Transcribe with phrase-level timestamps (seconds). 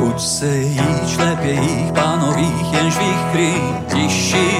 [0.00, 3.54] Buď se jít šlepě jich pánových, jenž výchry
[3.86, 4.50] tiší.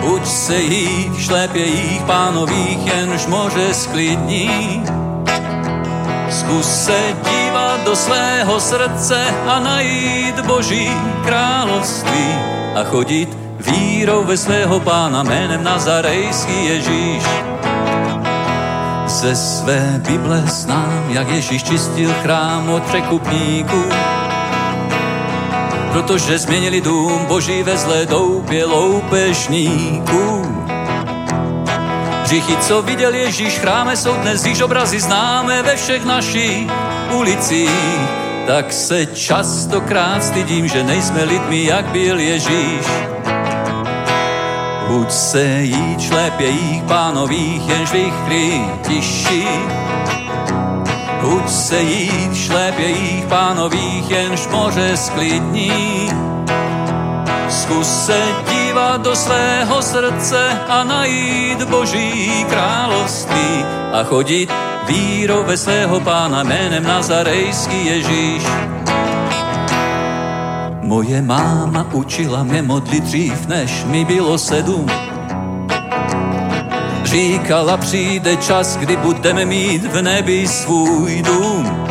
[0.00, 4.82] Buď se jít šlepě jich pánových, jenž može sklidní.
[6.30, 10.90] Zkus se dívat do svého srdce a najít Boží
[11.24, 12.34] království
[12.74, 17.24] a chodit vírou ve svého pána jménem Nazarejský Ježíš
[19.20, 23.84] ze své Bible znám, jak Ježíš čistil chrám od překupníků.
[25.92, 30.56] Protože změnili dům Boží ve zlé doupě loupežníků.
[32.22, 36.70] Hříchy, co viděl Ježíš v chráme, jsou dnes již obrazy známe ve všech našich
[37.12, 38.00] ulicích.
[38.46, 42.86] Tak se častokrát stydím, že nejsme lidmi, jak byl Ježíš.
[44.90, 49.48] Buď se jít šlepě jich pánových, jenž vychry tiší.
[51.20, 56.10] Buď se jít šlepě jich pánových, jenž moře sklidní.
[57.48, 64.50] Zkus se dívat do svého srdce a najít Boží království a chodit
[64.86, 68.42] vírou ve svého pána jménem Nazarejský Ježíš.
[70.90, 74.86] Moje máma učila mě modlit dřív, než mi bylo sedm.
[77.04, 81.86] Říkala, přijde čas, kdy budeme mít v nebi svůj dům.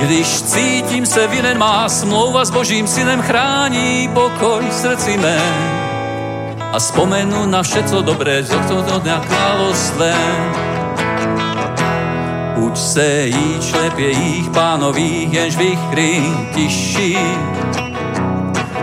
[0.00, 5.40] Když cítím se vinen, má smlouva s božím synem chrání pokoj srdci mé.
[6.72, 10.52] A vzpomenu na vše, co dobré, z tohto dňa královstvem.
[12.76, 16.22] Uč se jí šlepě jich pánových, jenž vychry
[16.54, 17.18] tiší.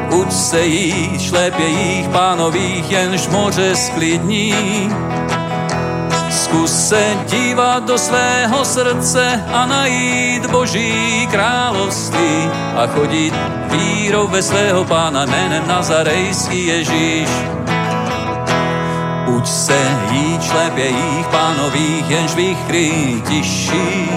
[0.10, 4.90] Uč se jí šlepě jich pánových, jenž moře sklidní.
[6.30, 13.34] Zkus se dívat do svého srdce a najít Boží království a chodit
[13.70, 17.30] vírou ve svého pána jménem Nazarejský Ježíš.
[19.44, 19.80] Uč se
[20.12, 22.92] jí šlepě jich pánových, jenž vychry
[23.30, 24.10] tiší.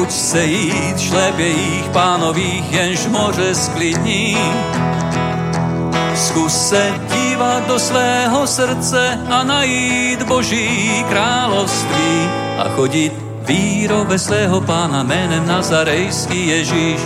[0.00, 4.36] Uč se jít šlepě jich pánových, jenž moře sklidní.
[6.14, 14.60] Zkus se dívat do svého srdce a najít Boží království a chodit vírou ve svého
[14.60, 17.00] pána jménem Nazarejský Ježíš.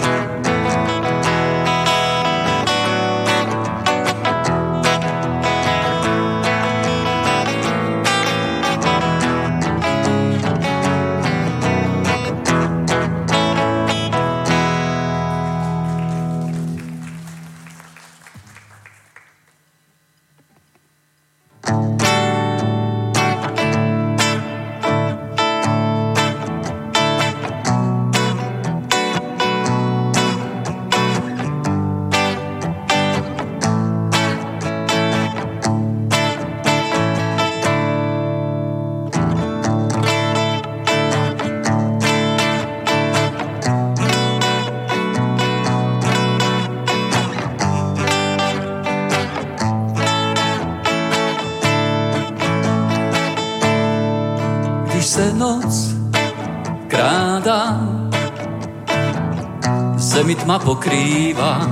[60.68, 61.64] Pokrýva,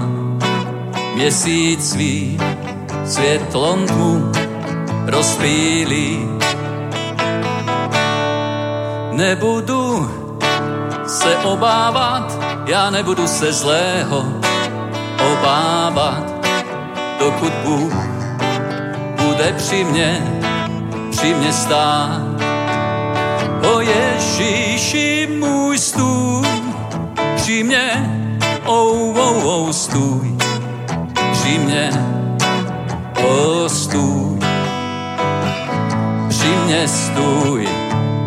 [1.14, 2.40] měsíc svý
[3.04, 4.32] světlom tmu
[5.06, 6.24] rozpílí.
[9.12, 10.10] Nebudu
[11.06, 14.24] se obávat, já nebudu se zlého
[15.32, 16.24] obávat,
[17.18, 17.94] dokud Bůh
[19.20, 20.40] bude při mně,
[21.10, 22.40] při mně stát.
[23.72, 26.48] O Ježíši můj stůj,
[27.36, 28.16] při mě
[28.66, 30.36] oh, oh, oh, stůj
[31.32, 31.90] při mě,
[33.28, 34.38] oh, stůj.
[36.28, 37.68] Při mě stůj,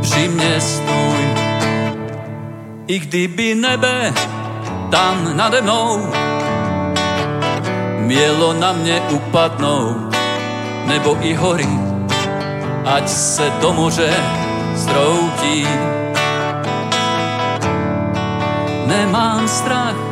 [0.01, 1.23] při mě stůj.
[2.87, 4.13] I kdyby nebe
[4.91, 6.07] tam nade mnou
[7.99, 10.15] mělo na mě upadnout,
[10.85, 11.69] nebo i hory,
[12.85, 14.13] ať se do moře
[14.75, 15.67] zroutí.
[18.85, 20.08] Nemám strach,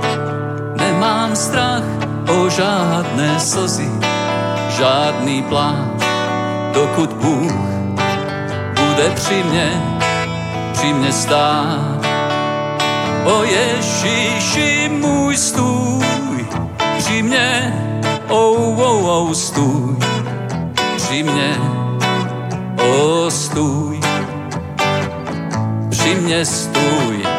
[0.98, 1.86] nemám strach
[2.26, 3.90] o žádné slzy,
[4.78, 5.94] žádný plán,
[6.74, 7.54] dokud Bůh
[8.74, 9.70] bude při mně,
[10.74, 12.02] při mně stát.
[13.26, 16.46] O Ježíši můj stůj,
[16.98, 17.74] při mně,
[18.30, 19.96] oh, oh, oh, stůj,
[20.96, 21.58] při mně,
[22.82, 24.00] oh, stůj,
[25.90, 27.37] při mně stůj,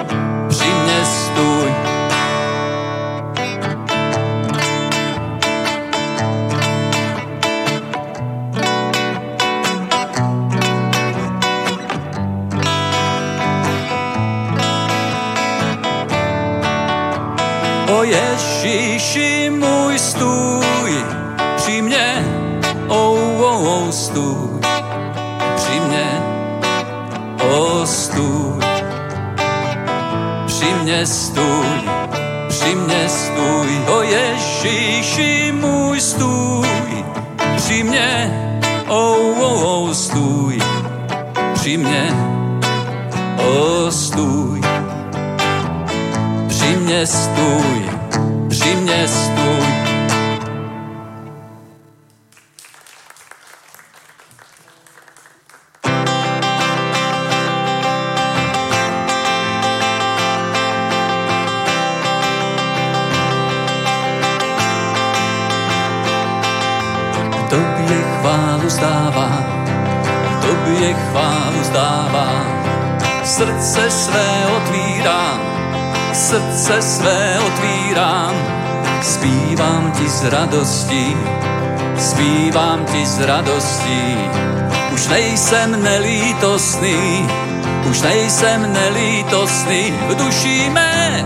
[17.99, 20.93] O Ježíši můj stůj,
[21.57, 22.25] při mne,
[22.89, 24.61] oh, oh, oh, stůj,
[25.57, 26.07] při mne,
[27.51, 28.63] oh, stůj,
[30.47, 31.67] při mne stůj,
[32.49, 36.69] při mne stůj, o Ježíši můj stůj,
[37.57, 38.31] při mne,
[38.89, 40.59] oh, oh, oh, stůj,
[41.55, 42.05] při mne,
[43.39, 44.61] oh, stůj,
[46.49, 47.78] při mne stůj,
[49.09, 49.67] cestuj.
[67.49, 69.31] Tobie chválu zdává,
[70.41, 72.29] Tobie chválu zdává,
[73.25, 75.41] srdce své otvírá,
[76.13, 77.28] srdce své
[80.19, 81.17] z radostí,
[81.99, 84.19] zpívám ti z radostí.
[84.93, 87.29] Už nejsem nelítosný,
[87.91, 91.25] už nejsem nelítosný v duši mé.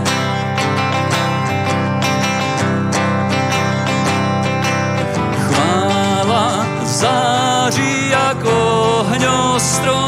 [5.47, 8.53] Chvála září jako
[8.99, 10.02] ohňostroj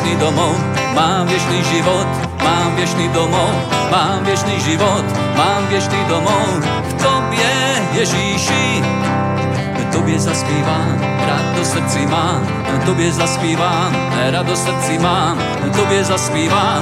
[0.00, 0.56] viečný domov,
[0.96, 2.08] mám viečný život,
[2.40, 3.52] mám viečný domov,
[3.92, 5.04] mám viečný život,
[5.36, 6.64] mám viečný domov.
[6.88, 7.52] V Tobie,
[7.92, 8.80] Ježíši,
[9.92, 10.96] Tobie zaspívám,
[11.52, 12.40] do srdci mám,
[12.88, 13.92] Tobie zaspívám,
[14.40, 15.36] do srdci mám,
[15.68, 16.80] Tobie zaspívám,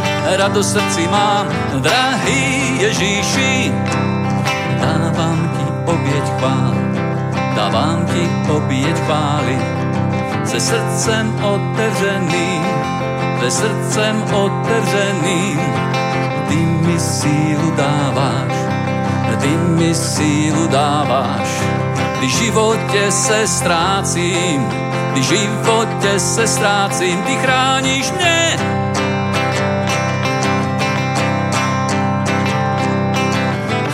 [0.55, 1.51] do srdci mám,
[1.83, 3.75] drahý Ježíši,
[4.79, 6.75] dávam Ti obieť chvál,
[7.59, 9.59] dávam Ti obieť chvály,
[10.47, 12.68] se srdcem otevřeným,
[13.51, 15.61] srdcem otevřeným,
[16.49, 18.53] Ty mi sílu dáváš,
[19.41, 21.49] Ty mi sílu dáváš,
[22.19, 24.67] Kdy živote se ztrácím,
[25.13, 28.59] kdy živote se ztrácím, ty chráníš mne.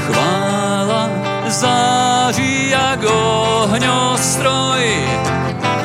[0.07, 1.11] Chvála
[1.49, 5.09] září jak ohňostroj,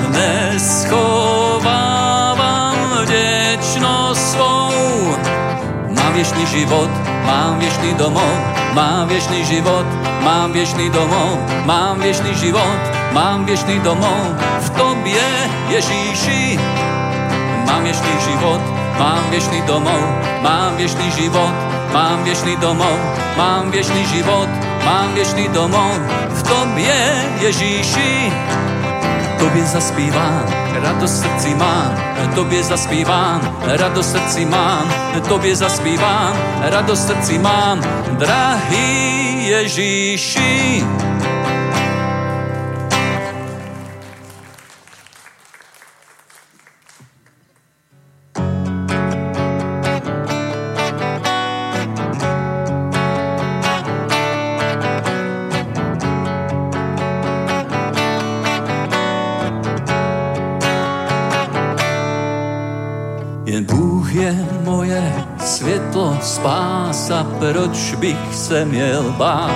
[0.10, 1.49] neschovávam
[6.20, 6.92] Viešný život,
[7.24, 8.28] mám viešný domov,
[8.76, 9.88] mám viešný život,
[10.20, 12.80] Mám viečný domov, mám viečný život,
[13.16, 15.28] mám viečný domov v Tobie,
[15.72, 16.60] Ježíši.
[17.64, 18.60] Mám viečný život,
[19.00, 20.04] mám viečný domov,
[20.44, 21.56] mám viečný život,
[21.96, 23.00] mám viečný domov,
[23.40, 24.52] mám viečný život,
[24.84, 26.04] mám viečný domov
[26.36, 27.00] v Tobie,
[27.40, 28.30] Ježíši
[29.40, 31.98] tobě zaspívám, radost srdci mám,
[32.36, 34.94] tobě zaspívám, radost srdci mám,
[35.28, 40.86] tobě zaspívám, radost srdci mám, drahý Ježíši.
[67.40, 69.52] Proč bych se měl bát?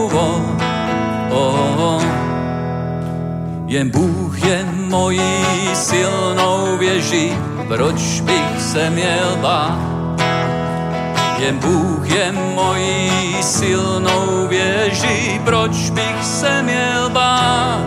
[0.00, 0.34] oh,
[1.30, 2.02] oh, oh,
[3.66, 4.19] Jen Bůh
[4.90, 5.44] mojí
[5.74, 7.32] silnou věží,
[7.68, 9.78] proč bych se měl bát?
[11.38, 17.80] Jen Bůh je mojí silnou věží, proč bych se měl bát?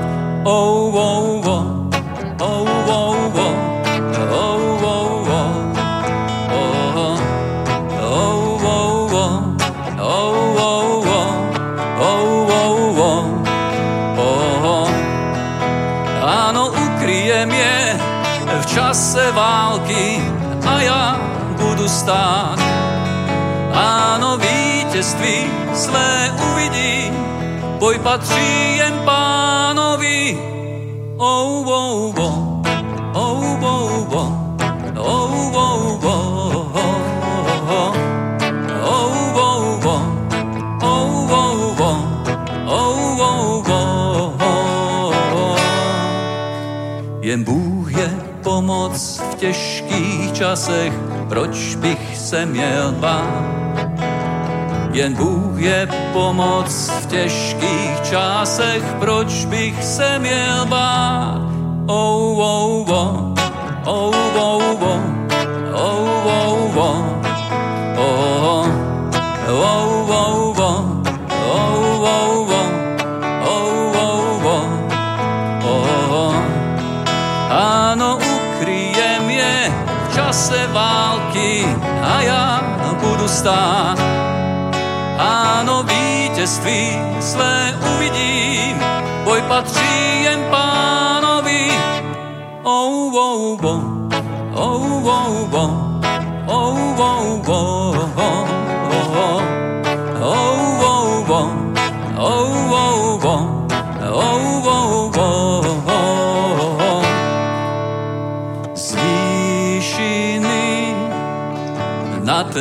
[0.44, 1.73] Oh, oh, oh,
[18.74, 20.18] čase války
[20.66, 21.22] a já
[21.62, 22.58] budu stát.
[23.74, 27.12] Áno, vítězství své uvidí,
[27.80, 30.38] boj patří jen pánovi.
[31.18, 32.43] Oh, oh, oh,
[48.64, 50.94] pomoc v těžkých časech,
[51.30, 53.44] proč bych se měl bát?
[54.94, 61.42] Jen Bůh je pomoc v těžkých časech, proč bych se měl bát?
[61.88, 63.36] Oh, oh, oh,
[63.86, 65.13] oh, oh, oh,
[80.34, 81.62] čase války
[82.02, 82.46] a ja
[82.98, 84.02] budu stát.
[85.22, 88.82] Áno, vítězství své uvidím,
[89.30, 91.70] boj patří jen pánovi.
[92.66, 93.84] Oh, oh, oh,
[94.58, 95.78] oh, oh, oh, oh,
[96.50, 98.03] oh, oh, oh, oh,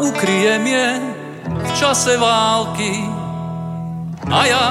[0.00, 0.88] ukryjem je
[1.44, 3.04] v čase války
[4.30, 4.66] a ja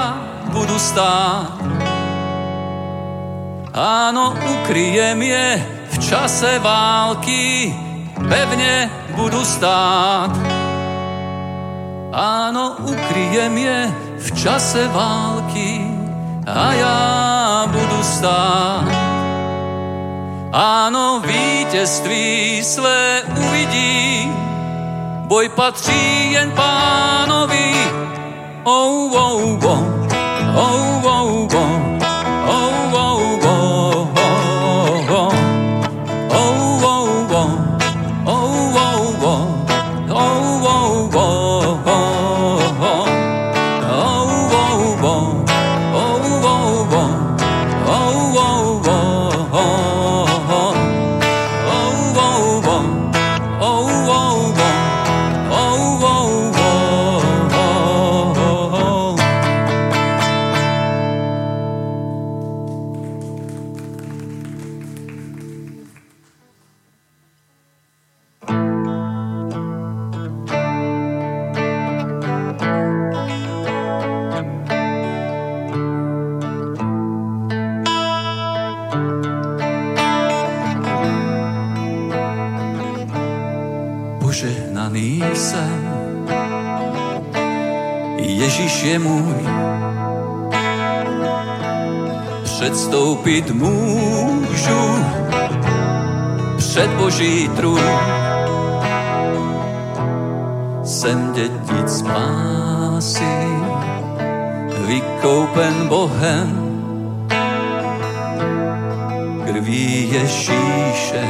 [0.50, 1.58] budu stát.
[3.70, 5.46] Áno, ukryjem je
[5.94, 7.70] v čase války,
[8.18, 10.34] pevne budu stát.
[12.10, 13.78] Áno, ukryjem je
[14.18, 15.86] v čase války
[16.50, 16.98] a ja
[17.70, 18.90] budu stát.
[20.50, 24.49] Áno, vítězství své uvidím,
[25.30, 27.74] boj patří jen pánovi.
[28.64, 29.84] Oh, oh, oh,
[30.56, 31.48] oh, oh,
[32.46, 32.79] oh.
[93.40, 95.04] Předstoupit můžu
[96.56, 97.80] před Boží trůn.
[100.84, 103.46] Jsem dětic spásy,
[104.86, 106.70] vykoupen Bohem,
[109.46, 111.28] krví Ježíše,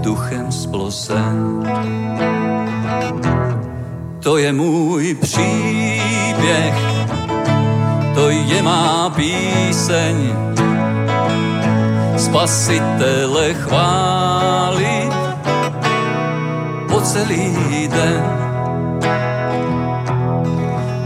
[0.00, 1.62] duchem splosen.
[4.22, 6.91] To je můj příběh,
[8.46, 10.16] je má píseň.
[12.16, 15.08] Spasitele chváli
[16.88, 18.22] po celý den.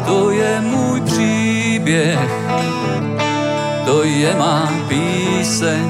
[0.07, 2.31] To je můj příběh,
[3.87, 5.87] to je má píseň.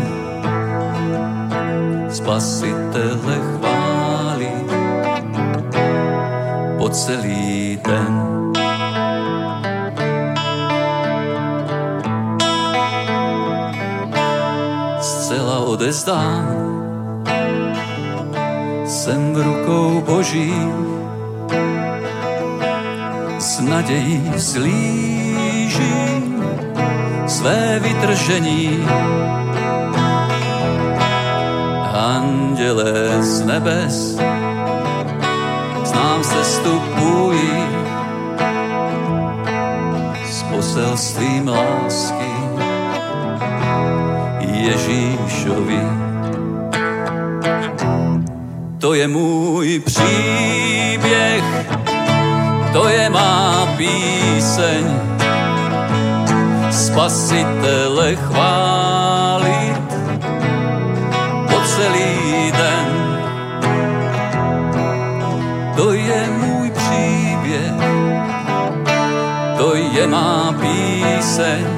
[2.08, 4.50] Spasitele chváli
[6.78, 8.35] po celý den.
[15.86, 16.46] Odezdám.
[18.86, 20.54] Jsem v rukou Boží,
[23.38, 25.84] s nadějí slížím
[27.26, 28.84] své vytržení.
[31.94, 34.18] Anděle z nebes
[35.84, 37.66] s nám sestupují
[40.24, 42.35] s poselstvím lásky
[44.66, 45.80] Ježíšovi.
[48.78, 51.44] To je můj příběh,
[52.72, 54.84] to je má píseň.
[56.70, 59.86] Spasitele chválit
[61.50, 62.90] po celý den.
[65.76, 67.72] To je můj příběh,
[69.58, 71.75] to je má píseň.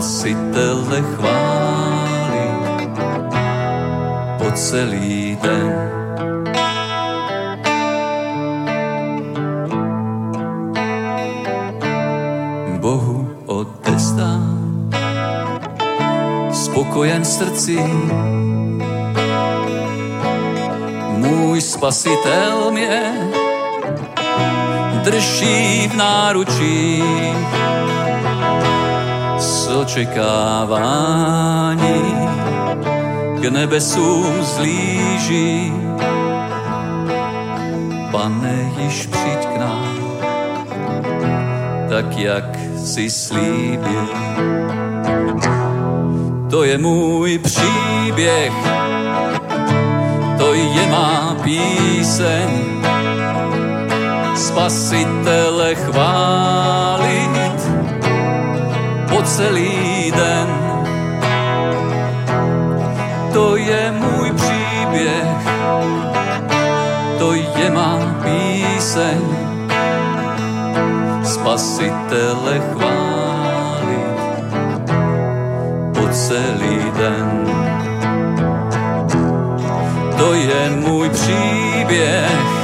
[0.00, 2.88] Spasitele chválit
[4.38, 5.72] po celý den.
[12.80, 14.88] Bohu odestám
[16.52, 17.78] spokojen srdci.
[21.16, 23.28] Můj spasitel mě
[25.04, 27.02] drží v náručí
[29.70, 31.00] očekávání
[33.40, 35.72] k nebesům zlíží.
[38.10, 39.96] Pane, již přijď k nám,
[41.88, 44.08] tak jak si slíbil.
[46.50, 48.52] To je můj příběh,
[50.38, 52.48] to je má píseň.
[54.36, 57.39] Spasitele chválit
[59.36, 60.48] celý den.
[63.32, 65.38] To je můj příběh,
[67.18, 69.20] to je má píseň
[71.22, 74.18] spasitele chválit
[75.94, 77.46] po celý den.
[80.18, 82.59] To je můj příběh,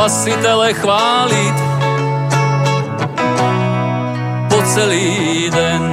[0.00, 1.56] spasitele chválit
[4.48, 5.84] po celý den.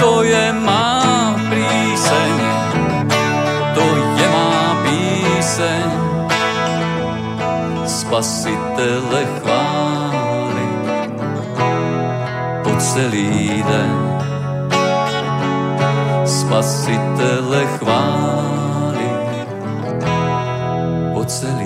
[0.00, 2.32] To je má píseň,
[3.72, 3.84] to
[4.20, 5.88] je má píseň,
[7.88, 10.84] spasitele chválit
[12.64, 13.96] po celý den.
[16.28, 18.53] Spasitele chválit
[21.24, 21.63] po celý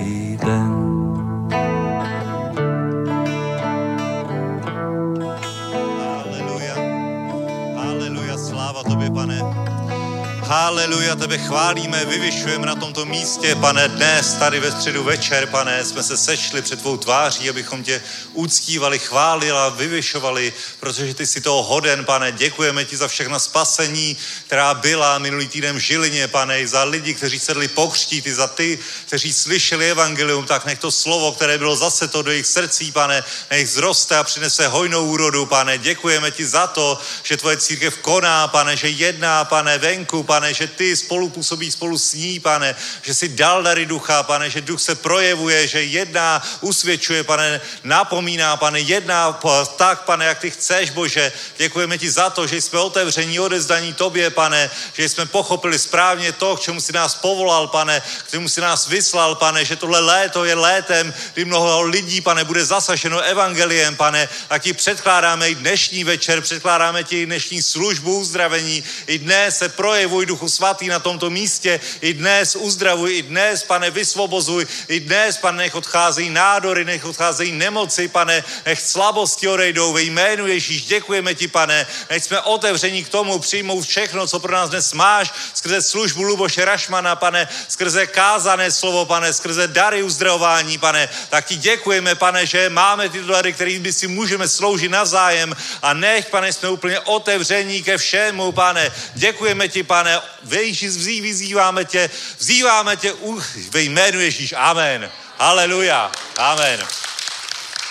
[10.69, 16.03] Haleluja, tebe chválíme, vyvyšujeme na tomto místě, pane, dnes, tady ve středu večer, pane, jsme
[16.03, 18.03] se sešli před tvou tváří, abychom tě
[18.33, 24.17] uctívali, chválili a vyvyšovali, protože ty jsi toho hoden, pane, děkujeme ti za všechna spasení,
[24.47, 28.47] která byla minulý týden v Žilině, pane, i za lidi, kteří sedli pokřtít, i za
[28.47, 32.93] ty, kteří slyšeli evangelium, tak nech to slovo, které bylo zase to do jejich srdcí,
[32.93, 37.97] pane, nech zroste a přinese hojnou úrodu, pane, děkujeme ti za to, že tvoje církev
[37.97, 42.77] koná, pane, že jedná, pane, venku, pane, že ty spolu působí spolu s ní, pane,
[43.03, 48.57] že si dal dary ducha, pane, že duch se projevuje, že jedná, usvědčuje, pane, napomíná,
[48.57, 49.41] pane, jedná
[49.77, 51.33] tak, pane, jak ty chceš, Bože.
[51.57, 56.57] Děkujeme ti za to, že jsme otevření, odezdaní tobě, pane, že jsme pochopili správně to,
[56.57, 60.45] k čemu si nás povolal, pane, k čemu si nás vyslal, pane, že tohle léto
[60.45, 66.05] je létem, kdy mnoho lidí, pane, bude zasaženo evangeliem, pane, a ti předkládáme i dnešní
[66.05, 68.85] večer, předkládáme ti i dnešní službu uzdravení.
[69.07, 71.81] I dnes se projevuj, Duchu Svatý, na tomto místě.
[72.01, 74.67] I dnes uzdravuj, i dnes, pane, vysvobozuj.
[74.89, 80.47] I dnes, pane, nech odcházejí nádory, nech odcházejí nemoci, pane, nech slabosti odejdou ve jménu
[80.47, 80.83] Ježíš.
[80.85, 85.33] Děkujeme ti, pane, nech jsme otevření k tomu přijmout všechno, co pro nás dnes máš,
[85.55, 91.09] skrze službu Luboše Rašmana, pane, skrze kázané slovo, pane, skrze dary uzdravování, pane.
[91.29, 96.27] Tak ti děkujeme, pane, že máme tyto dary, kterými si můžeme sloužit navzájem a nech,
[96.27, 98.93] pane, jsme úplně otevření ke všemu, pane.
[99.15, 104.55] Děkujeme ti, pane, Ježíš, vzí, vyzýváme tě, vzýváme tě u, ve jménu Ježíš.
[104.57, 105.11] Amen.
[105.39, 106.13] Haleluja.
[106.37, 106.87] Amen.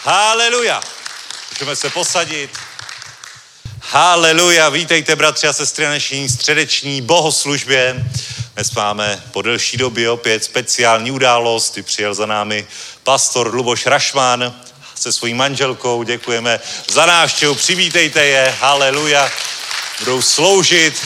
[0.04, 0.82] Haleluja.
[1.52, 2.50] Můžeme se posadit.
[3.82, 8.06] Haleluja, vítejte bratři a sestry na dnešní středeční bohoslužbě.
[8.54, 12.68] Dnes máme po delší době opět speciální událost, kdy přijel za námi
[13.04, 14.62] pastor Luboš Rašman
[14.96, 16.04] se svojí manželkou.
[16.04, 19.32] Děkujeme za návštěvu, přivítejte je, haleluja.
[20.00, 21.06] Budou sloužit,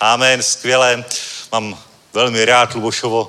[0.00, 1.04] amen, skvěle.
[1.52, 1.78] Mám
[2.12, 3.28] velmi rád Lubošovo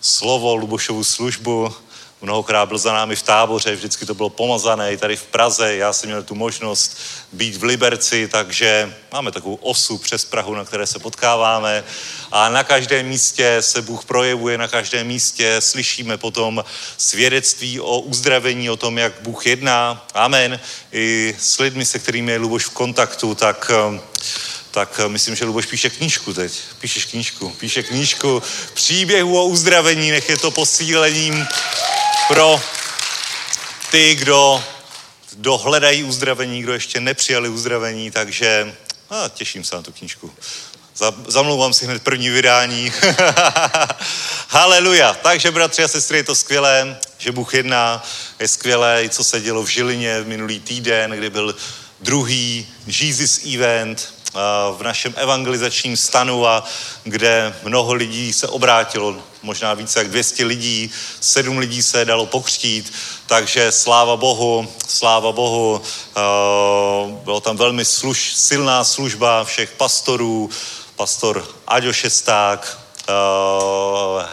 [0.00, 1.74] slovo, Lubošovu službu.
[2.22, 5.76] mnohokrát byl za námi v táboře, vždycky to bylo pomazané i tady v Praze.
[5.76, 6.98] Já jsem měl tu možnost
[7.32, 11.84] být v Liberci, takže máme takovou osu přes Prahu, na které se potkáváme
[12.32, 16.64] a na každém místě se Bůh projevuje, na každém místě slyšíme potom
[16.98, 20.06] svědectví o uzdravení, o tom, jak Bůh jedná.
[20.14, 20.60] Amen.
[20.92, 23.70] I s lidmi, se kterými je Luboš v kontaktu, tak
[24.76, 26.52] tak myslím, že Luboš píše knížku teď.
[26.80, 27.50] Píšeš knížku.
[27.50, 28.42] Píše knížku
[28.74, 31.46] příběhu o uzdravení, nech je to posílením
[32.28, 32.60] pro
[33.90, 34.64] ty, kdo,
[35.32, 38.76] kdo hledají uzdravení, kdo ještě nepřijali uzdravení, takže
[39.10, 40.32] a, těším se na tu knížku.
[41.28, 42.92] Zamlouvám si hned první vydání.
[44.48, 45.14] Haleluja.
[45.14, 48.04] Takže, bratři a sestry, je to skvělé, že Bůh jedná.
[48.38, 51.56] Je skvělé, co se dělo v Žilině minulý týden, kdy byl
[52.00, 54.15] druhý Jesus event
[54.76, 56.64] v našem evangelizačním stanu, a
[57.04, 62.92] kde mnoho lidí se obrátilo, možná více jak 200 lidí, sedm lidí se dalo pokřtít,
[63.26, 65.82] takže sláva Bohu, sláva Bohu,
[67.24, 70.50] bylo tam velmi služ, silná služba všech pastorů,
[70.96, 72.78] pastor Aďo Šesták,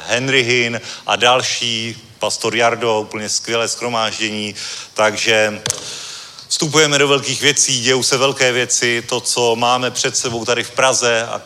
[0.08, 4.56] Henry Hin a další, pastor Jardo, úplně skvělé skromáždění,
[4.94, 5.62] takže
[6.54, 10.72] vstupujeme do velkých věcí, dějou se velké věci, to, co máme před sebou tady v
[10.72, 11.42] Praze a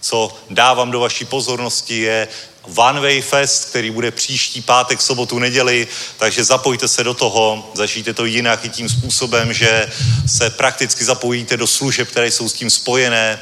[0.00, 2.28] co dávám do vaší pozornosti je
[2.76, 8.14] One Way Fest, který bude příští pátek, sobotu, neděli, takže zapojte se do toho, začněte
[8.14, 9.92] to jinak i tím způsobem, že
[10.26, 13.38] se prakticky zapojíte do služeb, které jsou s tím spojené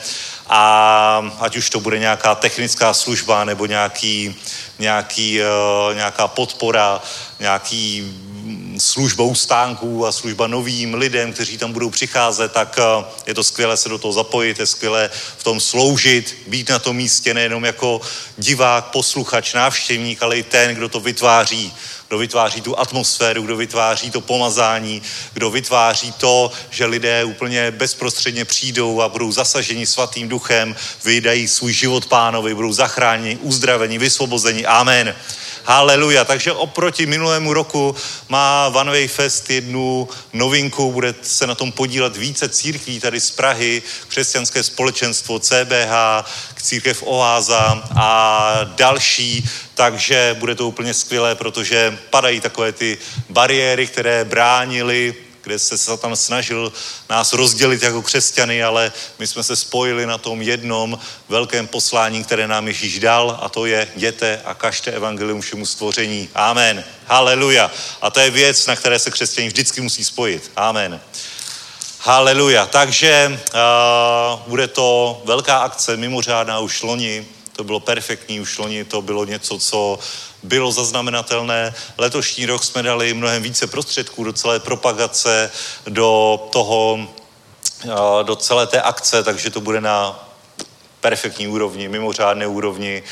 [0.47, 4.35] a ať už to bude nějaká technická služba nebo nějaký,
[4.79, 7.03] nějaký, uh, nějaká podpora,
[7.41, 8.15] nějaký
[8.79, 13.77] službou stánků a služba novým lidem, kteří tam budou přicházet, tak uh, je to skvělé
[13.77, 18.01] se do toho zapojit, je skvělé v tom sloužit, být na tom místě nejenom jako
[18.39, 21.73] divák, posluchač, návštěvník, ale i ten, kdo to vytváří
[22.09, 28.45] kdo vytváří tu atmosféru, kdo vytváří to pomazání, kdo vytváří to, že lidé úplně bezprostředně
[28.45, 34.67] přijdou a budou zasaženi svatým duchem, vydají svůj život pánovi, budou zachráněni, uzdraveni, vysvobozeni.
[34.67, 35.15] Amen.
[35.69, 36.25] Haleluja.
[36.25, 37.97] Takže oproti minulému roku
[38.29, 43.31] má One Way Fest jednu novinku, bude se na tom podílet více církví tady z
[43.31, 46.25] Prahy, křesťanské společenstvo CBH,
[46.63, 54.25] církev Oáza a další, takže bude to úplně skvělé, protože padají takové ty bariéry, které
[54.25, 55.15] bránily
[55.49, 56.73] kde se Satan snažil
[57.09, 62.49] nás rozdělit jako křesťany, ale my jsme se spojili na tom jednom velkém poslání, které
[62.49, 66.29] nám Ježíš dal a to je jděte a kažte evangelium všemu stvoření.
[66.35, 66.85] Amen.
[67.07, 67.71] Haleluja.
[68.03, 70.51] A to je věc, na které se křesťaní vždycky musí spojit.
[70.57, 71.01] Amen.
[72.01, 72.67] Haleluja.
[72.67, 77.27] Takže uh, bude to velká akce, mimořádná už loni.
[77.57, 79.99] To bylo perfektní, už loni to bylo něco, co
[80.43, 81.75] bylo zaznamenatelné.
[81.99, 85.51] Letošní rok jsme dali mnohem více prostředků do celé propagace,
[85.87, 86.99] do toho,
[88.23, 90.29] do celé té akce, takže to bude na
[91.01, 93.03] perfektní úrovni, mimořádné úrovni.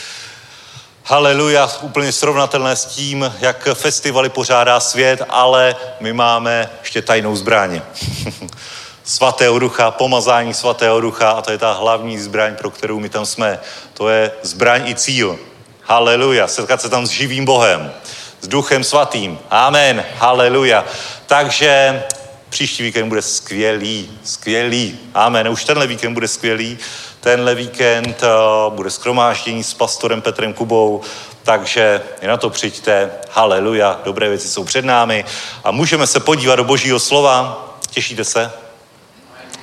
[1.04, 7.82] Haleluja, úplně srovnatelné s tím, jak festivaly pořádá svět, ale my máme ještě tajnou zbraň.
[9.04, 13.26] svatého ducha, pomazání svatého ducha a to je ta hlavní zbraň, pro kterou my tam
[13.26, 13.58] jsme.
[13.94, 15.38] To je zbraň i cíl.
[15.88, 16.48] Haleluja.
[16.48, 17.92] Setkat se tam s živým Bohem,
[18.40, 19.38] s Duchem Svatým.
[19.50, 20.04] Amen.
[20.18, 20.84] Haleluja.
[21.26, 22.02] Takže
[22.48, 24.98] příští víkend bude skvělý, skvělý.
[25.14, 25.48] Amen.
[25.48, 26.78] Už tenhle víkend bude skvělý.
[27.20, 31.02] Tenhle víkend uh, bude skromáždění s pastorem Petrem Kubou,
[31.42, 33.10] takže i na to přijďte.
[33.30, 34.00] Haleluja.
[34.04, 35.24] Dobré věci jsou před námi.
[35.64, 37.68] A můžeme se podívat do božího slova.
[37.90, 38.52] Těšíte se?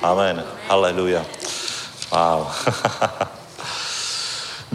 [0.02, 0.44] Amen.
[0.68, 1.24] Haleluja.
[2.10, 2.46] Wow.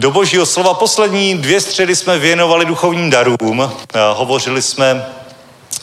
[0.00, 3.60] Do božího slova poslední dvě středy jsme věnovali duchovním darům.
[3.62, 5.06] Eh, hovořili jsme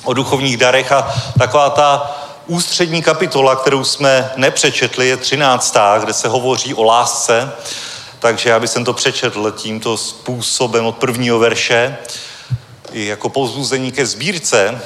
[0.03, 5.77] o duchovních darech a taková ta ústřední kapitola, kterou jsme nepřečetli, je 13.
[5.99, 7.51] kde se hovoří o lásce.
[8.19, 11.97] Takže já bych to přečetl tímto způsobem od prvního verše
[12.91, 14.81] jako povzbuzení ke sbírce.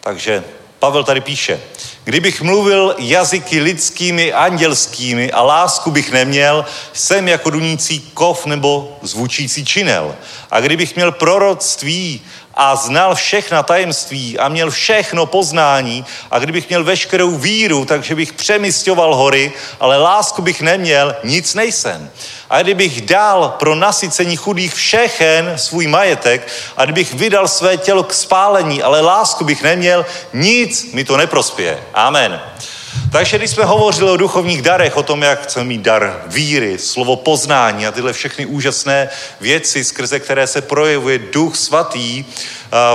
[0.00, 0.44] Takže
[0.78, 1.60] Pavel tady píše,
[2.06, 9.64] kdybych mluvil jazyky lidskými, andělskými a lásku bych neměl, jsem jako dunící kov nebo zvučící
[9.64, 10.16] činel.
[10.50, 12.20] A kdybych měl proroctví
[12.56, 18.32] a znal všechna tajemství a měl všechno poznání a kdybych měl veškerou víru, takže bych
[18.32, 22.10] přemysťoval hory, ale lásku bych neměl, nic nejsem.
[22.50, 28.14] A kdybych dal pro nasycení chudých všechen svůj majetek a kdybych vydal své tělo k
[28.14, 31.82] spálení, ale lásku bych neměl, nic mi to neprospěje.
[31.94, 32.40] Amen.
[33.12, 37.16] Takže když jsme hovořili o duchovních darech, o tom, jak chceme mít dar víry, slovo
[37.16, 39.08] poznání a tyhle všechny úžasné
[39.40, 42.24] věci, skrze které se projevuje duch svatý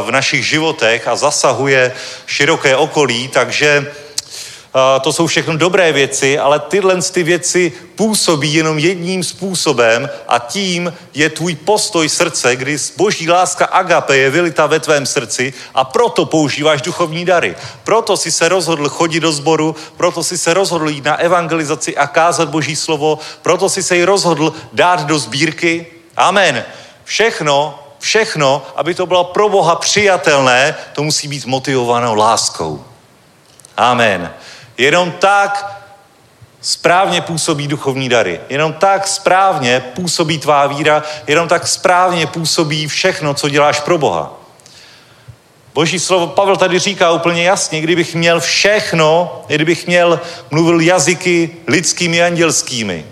[0.06, 1.92] v našich životech a zasahuje
[2.26, 3.92] široké okolí, takže
[5.02, 10.94] to jsou všechno dobré věci, ale tyhle ty věci působí jenom jedním způsobem a tím
[11.14, 16.26] je tvůj postoj srdce, kdy boží láska agape je vylita ve tvém srdci a proto
[16.26, 17.56] používáš duchovní dary.
[17.84, 22.08] Proto si se rozhodl chodit do sboru, proto si se rozhodl jít na evangelizaci a
[22.08, 25.88] kázat boží slovo, proto si se ji rozhodl dát do sbírky.
[26.18, 26.64] Amen.
[27.04, 32.86] Všechno, všechno, aby to bylo pro Boha přijatelné, to musí být motivováno láskou.
[33.78, 34.34] Amen.
[34.82, 35.82] Jenom tak
[36.62, 38.40] správně působí duchovní dary.
[38.50, 44.34] Jenom tak správně působí tvá víra, jenom tak správně působí všechno, co děláš pro Boha.
[45.74, 50.20] Boží slovo Pavel tady říká úplně jasně, kdybych měl všechno, kdybych měl,
[50.52, 53.06] mluvil jazyky lidskými, andělskými.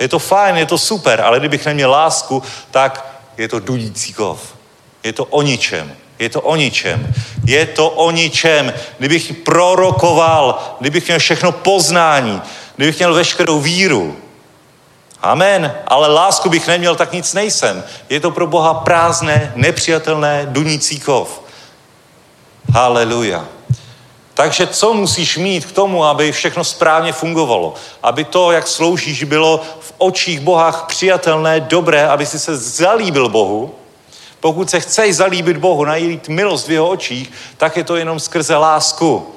[0.00, 4.54] Je to fajn, je to super, ale kdybych neměl lásku, tak je to dudící kov.
[5.02, 5.96] Je to o ničem.
[6.18, 7.14] Je to o ničem.
[7.44, 8.72] Je to o ničem.
[8.98, 12.42] Kdybych prorokoval, kdybych měl všechno poznání,
[12.76, 14.16] kdybych měl veškerou víru.
[15.22, 15.74] Amen.
[15.86, 17.84] Ale lásku bych neměl, tak nic nejsem.
[18.08, 21.40] Je to pro Boha prázdné, nepřijatelné, dunící kov.
[22.72, 23.44] Haleluja.
[24.34, 27.74] Takže co musíš mít k tomu, aby všechno správně fungovalo?
[28.02, 33.74] Aby to, jak sloužíš, bylo v očích Boha přijatelné, dobré, aby si se zalíbil Bohu,
[34.40, 38.56] pokud se chceš zalíbit Bohu, najít milost v jeho očích, tak je to jenom skrze
[38.56, 39.34] lásku.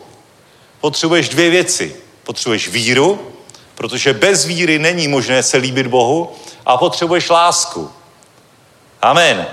[0.82, 1.96] Potřebuješ dvě věci.
[2.24, 3.20] Potřebuješ víru,
[3.76, 6.32] protože bez víry není možné se líbit Bohu
[6.66, 7.92] a potřebuješ lásku.
[9.02, 9.48] Amen.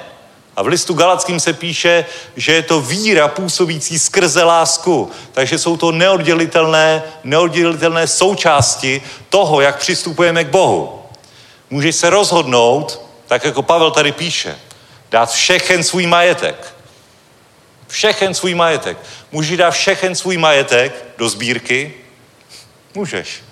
[0.57, 2.05] A v listu Galackým se píše,
[2.37, 5.11] že je to víra působící skrze lásku.
[5.33, 11.03] Takže jsou to neoddělitelné, neoddělitelné součásti toho, jak přistupujeme k Bohu.
[11.71, 14.59] Můžeš se rozhodnout, tak jako Pavel tady píše,
[15.11, 16.75] dát všechen svůj majetek.
[17.89, 18.99] Všechen svůj majetek.
[19.33, 21.95] Můžeš dát všechen svůj majetek do sbírky?
[22.95, 23.43] Můžeš.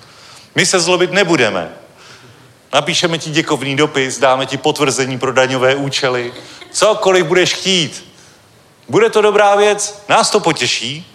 [0.55, 1.73] My se zlobit nebudeme.
[2.73, 6.33] Napíšeme ti děkovný dopis, dáme ti potvrzení pro daňové účely.
[6.73, 8.05] Cokoliv budeš chtít.
[8.89, 11.07] Bude to dobrá věc, nás to potěší,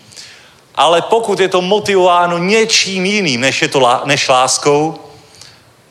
[0.76, 5.00] ale pokud je to motivováno něčím jiným, než, je to, než láskou,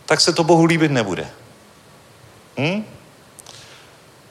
[0.07, 1.31] tak se to Bohu líbit nebude.
[2.59, 2.85] Hm?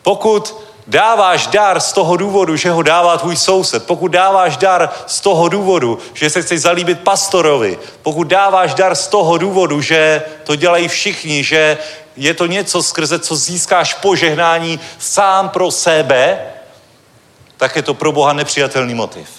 [0.08, 0.56] Pokud
[0.88, 5.50] dáváš dar z toho důvodu, že ho dává tvůj soused, pokud dáváš dar z toho
[5.50, 10.88] důvodu, že se chceš zalíbit pastorovi, pokud dáváš dar z toho důvodu, že to dělají
[10.88, 11.78] všichni, že
[12.16, 16.40] je to něco skrze, co získáš požehnání sám pro sebe,
[17.58, 19.30] tak je to pro Boha nepřijatelný motiv.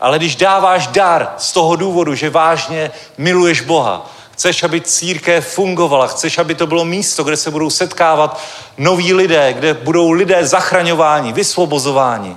[0.00, 6.06] Ale když dáváš dar z toho důvodu, že vážně miluješ Boha, Chceš, aby církev fungovala,
[6.06, 8.40] chceš, aby to bylo místo, kde se budou setkávat
[8.78, 12.36] noví lidé, kde budou lidé zachraňováni, vysvobozováni.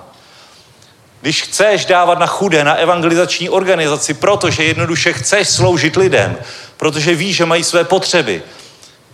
[1.22, 6.38] Když chceš dávat na chudé, na evangelizační organizaci, protože jednoduše chceš sloužit lidem,
[6.78, 8.44] protože víš, že mají své potřeby.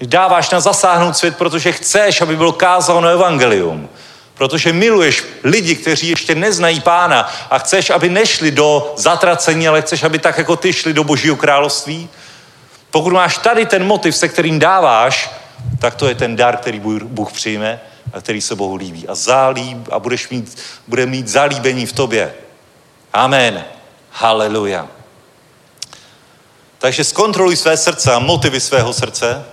[0.02, 3.90] Dáváš na zasáhnout svět, protože chceš, aby bylo kázáno evangelium.
[4.34, 10.04] Protože miluješ lidi, kteří ještě neznají pána a chceš, aby nešli do zatracení, ale chceš,
[10.04, 12.10] aby tak jako ty šli do božího království.
[12.94, 15.32] Pokud máš tady ten motiv, se kterým dáváš,
[15.80, 17.82] tak to je ten dar, který Bůh přijme
[18.14, 19.08] a který se Bohu líbí.
[19.08, 22.34] A, zálíb, a budeš mít, bude mít zalíbení v tobě.
[23.14, 23.66] Amen.
[24.12, 24.88] Haleluja.
[26.78, 29.46] Takže zkontroluj své srdce a motivy svého srdce.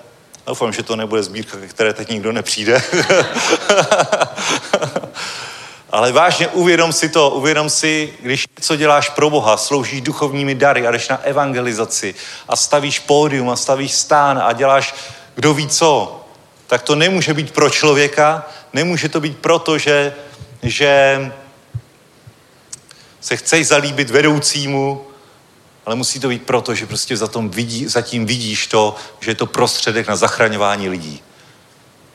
[0.47, 2.83] Doufám, že to nebude sbírka, ke které teď nikdo nepřijde.
[5.93, 10.87] Ale vážně uvědom si to, uvědom si, když něco děláš pro Boha, sloužíš duchovními dary
[10.87, 12.15] a jdeš na evangelizaci
[12.49, 14.95] a stavíš pódium a stavíš stán a děláš
[15.35, 16.21] kdo ví co,
[16.67, 20.15] tak to nemůže být pro člověka, nemůže to být proto, že,
[20.63, 21.19] že
[23.21, 25.07] se chceš zalíbit vedoucímu,
[25.87, 29.35] ale musí to být proto, že prostě za tom vidí, zatím vidíš to, že je
[29.35, 31.23] to prostředek na zachraňování lidí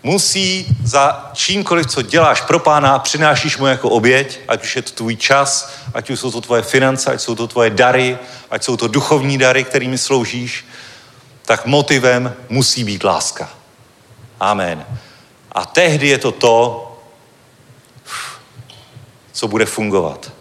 [0.05, 4.91] musí za čímkoliv, co děláš pro pána, přinášíš mu jako oběť, ať už je to
[4.91, 8.17] tvůj čas, ať už jsou to tvoje finance, ať jsou to tvoje dary,
[8.51, 10.65] ať jsou to duchovní dary, kterými sloužíš,
[11.45, 13.49] tak motivem musí být láska.
[14.39, 14.85] Amen.
[15.51, 16.91] A tehdy je to to,
[19.31, 20.31] co bude fungovat.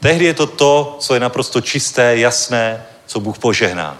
[0.00, 3.96] Tehdy je to to, co je naprosto čisté, jasné, co Bůh požehná.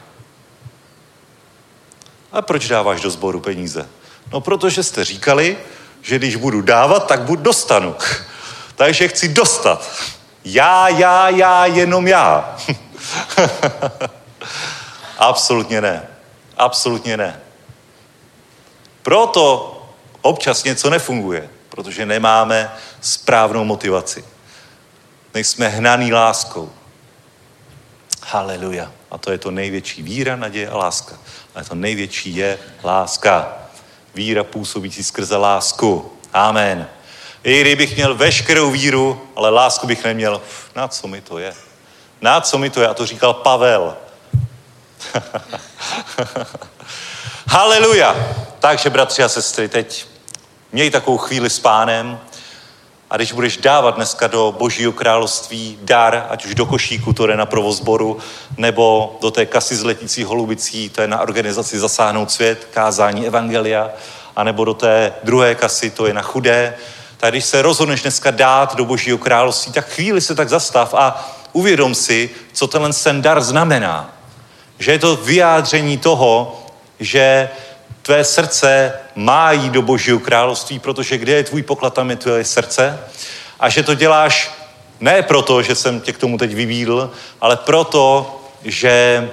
[2.33, 3.89] A proč dáváš do sboru peníze?
[4.33, 5.59] No protože jste říkali,
[6.03, 7.97] že když budu dávat, tak budu dostanu.
[8.77, 9.91] Takže chci dostat.
[10.45, 12.57] Já, já, já, jenom já.
[15.19, 16.09] Absolutně ne.
[16.57, 17.41] Absolutně ne.
[19.03, 19.71] Proto
[20.23, 24.25] občas něco nefunguje, protože nemáme správnou motivaci.
[25.35, 26.73] Nejsme hnaný láskou.
[28.23, 28.93] Haleluja.
[29.11, 31.19] A to je to největší víra, naděje a láska.
[31.55, 33.64] Ale to největší je láska.
[34.15, 36.13] Víra působící skrze lásku.
[36.33, 36.89] Amen.
[37.45, 40.43] I kdybych měl veškerou víru, ale lásku bych neměl,
[40.77, 41.55] na co mi to je?
[42.21, 42.89] Na co mi to je?
[42.89, 43.97] A to říkal Pavel.
[47.49, 48.17] Haleluja.
[48.59, 50.07] Takže, bratři a sestry, teď
[50.73, 52.21] měj takovou chvíli s pánem
[53.15, 57.37] a když budeš dávat dneska do božího království dar, ať už do košíku, to je
[57.37, 58.19] na provozboru,
[58.57, 63.91] nebo do té kasy z letící holubicí, to je na organizaci Zasáhnout svět, kázání evangelia,
[64.37, 66.75] anebo do té druhé kasy, to je na chudé,
[67.17, 71.31] tak když se rozhodneš dneska dát do božího království, tak chvíli se tak zastav a
[71.53, 74.15] uvědom si, co tenhle ten dar znamená.
[74.79, 76.63] Že je to vyjádření toho,
[77.01, 77.49] že
[78.05, 82.45] tvé srdce má jít do Božího království, protože kde je tvůj poklad, tam je tvoje
[82.45, 83.01] srdce.
[83.61, 84.51] A že to děláš
[85.01, 89.29] ne proto, že jsem tě k tomu teď vybídl, ale proto, že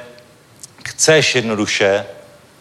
[0.88, 2.06] chceš jednoduše,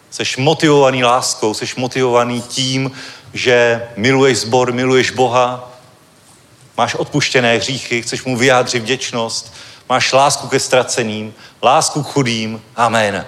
[0.09, 2.91] jsi motivovaný láskou, jsi motivovaný tím,
[3.33, 5.71] že miluješ zbor, miluješ Boha,
[6.77, 9.53] máš odpuštěné hříchy, chceš mu vyjádřit vděčnost,
[9.89, 12.61] máš lásku ke ztraceným, lásku k chudým.
[12.75, 13.25] Amen.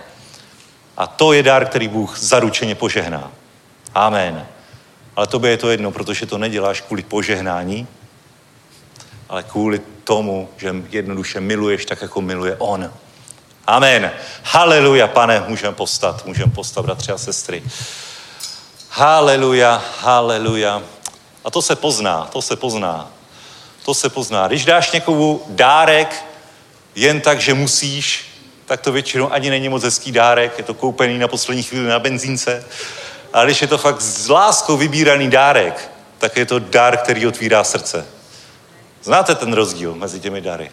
[0.98, 3.32] A to je dar, který Bůh zaručeně požehná.
[3.96, 4.48] Amen.
[5.16, 7.88] Ale tobě je to jedno, protože to neděláš kvůli požehnání,
[9.30, 12.94] ale kvůli tomu, že jednoduše miluješ tak, jako miluje On.
[13.68, 14.12] Amen.
[14.44, 17.64] Haleluja, pane, můžeme postat, můžeme postat, bratři a sestry.
[18.90, 20.84] Haleluja, haleluja.
[21.44, 23.10] A to se pozná, to se pozná.
[23.86, 24.48] To se pozná.
[24.48, 26.26] Když dáš někomu dárek
[26.96, 28.33] jen tak, že musíš,
[28.66, 32.00] tak to většinou ani není moc hezký dárek, je to koupený na poslední chvíli na
[32.00, 32.66] benzínce.
[33.34, 37.64] A když je to fakt s láskou vybíraný dárek, tak je to dár, který otvírá
[37.64, 38.06] srdce.
[39.04, 40.72] Znáte ten rozdíl mezi těmi dary?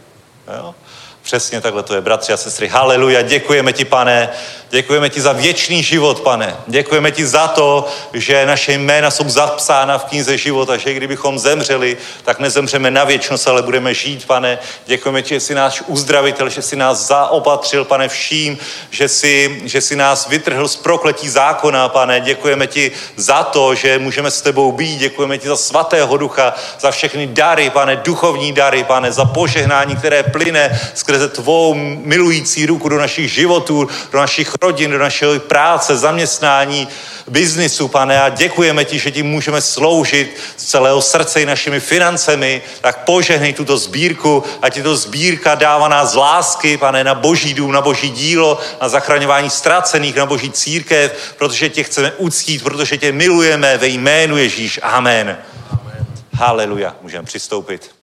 [0.57, 0.75] Jo?
[1.23, 2.69] Přesně takhle to je, bratři a sestry.
[2.69, 4.29] Haleluja, děkujeme ti, pane.
[4.71, 6.57] Děkujeme ti za věčný život, pane.
[6.67, 11.97] Děkujeme ti za to, že naše jména jsou zapsána v knize života, že kdybychom zemřeli,
[12.25, 14.59] tak nezemřeme na věčnost, ale budeme žít, pane.
[14.87, 18.59] Děkujeme ti, že jsi náš uzdravitel, že jsi nás zaopatřil, pane, vším,
[18.91, 22.21] že jsi, že jsi nás vytrhl z prokletí zákona, pane.
[22.21, 24.99] Děkujeme ti za to, že můžeme s tebou být.
[24.99, 30.23] Děkujeme ti za svatého ducha, za všechny dary, pane, duchovní dary, pane, za požehnání, které
[30.23, 30.81] plyne
[31.11, 36.89] skrze tvou milující ruku do našich životů, do našich rodin, do našeho práce, zaměstnání,
[37.29, 42.63] biznisu, pane, a děkujeme ti, že ti můžeme sloužit z celého srdce i našimi financemi,
[42.81, 47.73] tak požehnej tuto sbírku, ať je to sbírka dávaná z lásky, pane, na boží dům,
[47.73, 53.13] na boží dílo, na zachraňování ztracených, na boží církev, protože tě chceme uctít, protože tě
[53.13, 54.81] milujeme ve jménu Ježíš.
[54.83, 55.39] Amen.
[55.71, 56.07] Amen.
[56.33, 56.95] Haleluja.
[57.03, 58.00] Můžeme přistoupit.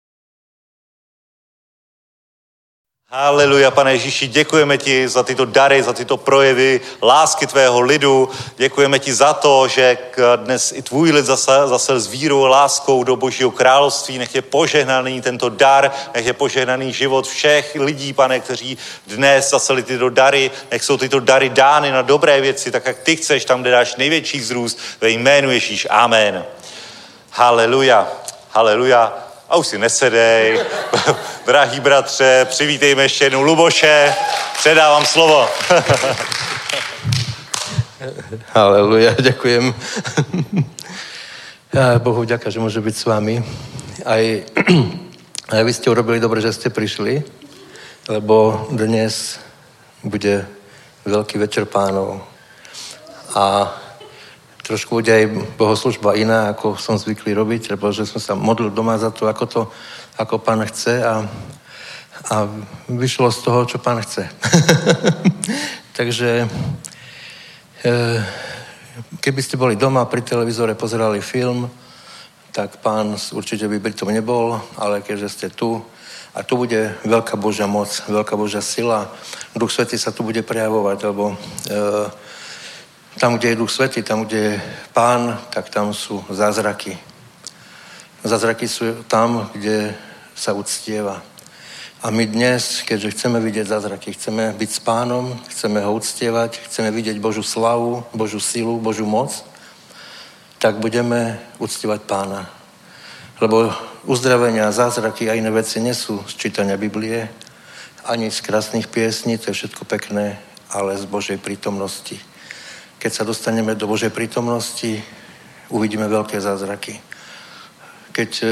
[3.11, 8.29] Haleluja, pane Ježíši, děkujeme ti za tyto dary, za tyto projevy lásky tvého lidu.
[8.57, 9.97] Děkujeme ti za to, že
[10.35, 14.17] dnes i tvůj lid zase s vírou a láskou do Božího království.
[14.17, 19.83] Nech je požehnaný tento dar, nech je požehnaný život všech lidí, pane, kteří dnes zaseli
[19.83, 20.51] tyto dary.
[20.71, 23.95] Nech jsou tyto dary dány na dobré věci, tak jak ty chceš, tam, kde dáš
[23.95, 25.87] největší vzrůst, ve jménu Ježíš.
[25.89, 26.45] Amen.
[27.31, 28.07] Haleluja.
[28.49, 30.59] Haleluja a už si nesedej.
[31.45, 34.13] Drahý bratře, přivítejme ještě jednou Luboše.
[34.59, 35.49] Předávám slovo.
[38.53, 39.73] Haleluja, ďakujem.
[42.03, 43.39] Bohu ďaká, že môže byť s vami.
[44.03, 44.23] Aj,
[45.55, 47.23] aj vy ste urobili dobre, že ste prišli,
[48.11, 49.39] lebo dnes
[50.03, 50.43] bude
[51.07, 52.19] veľký večer pánov.
[53.35, 53.71] A
[54.65, 55.29] trošku bude aj
[55.61, 59.45] bohoslužba iná, ako som zvyklý robiť, lebo že som sa modlil doma za to, ako
[59.45, 59.61] to,
[60.17, 61.21] ako pán chce a,
[62.33, 62.35] a
[62.89, 64.25] vyšlo z toho, čo pán chce.
[65.97, 66.49] Takže
[67.85, 67.97] e,
[69.21, 71.69] keby ste boli doma pri televízore, pozerali film,
[72.49, 75.77] tak pán určite by pri tom nebol, ale keďže ste tu,
[76.35, 79.13] a tu bude veľká Božia moc, veľká Božia sila,
[79.55, 81.35] Duch Svetý sa tu bude prejavovať, lebo e,
[83.19, 84.61] tam, kde je Duch Svetý, tam, kde je
[84.93, 86.97] Pán, tak tam sú zázraky.
[88.23, 89.95] Zázraky sú tam, kde
[90.35, 91.23] sa uctieva.
[92.03, 96.91] A my dnes, keďže chceme vidieť zázraky, chceme byť s pánom, chceme ho uctievať, chceme
[96.91, 99.31] vidieť Božú slavu, Božú silu, Božú moc,
[100.59, 102.51] tak budeme uctievať pána.
[103.41, 103.71] Lebo
[104.03, 107.31] uzdravenia, zázraky a iné veci nie sú z čítania Biblie,
[108.05, 110.37] ani z krásnych piesní, to je všetko pekné,
[110.69, 112.34] ale z Božej prítomnosti.
[113.05, 114.97] Keď sa dostaneme do Božej prítomnosti,
[115.69, 116.97] uvidíme veľké zázraky.
[118.09, 118.45] Keď e,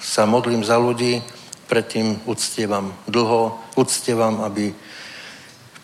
[0.00, 1.20] sa modlím za ľudí,
[1.68, 4.72] predtým uctievam dlho, uctievam, aby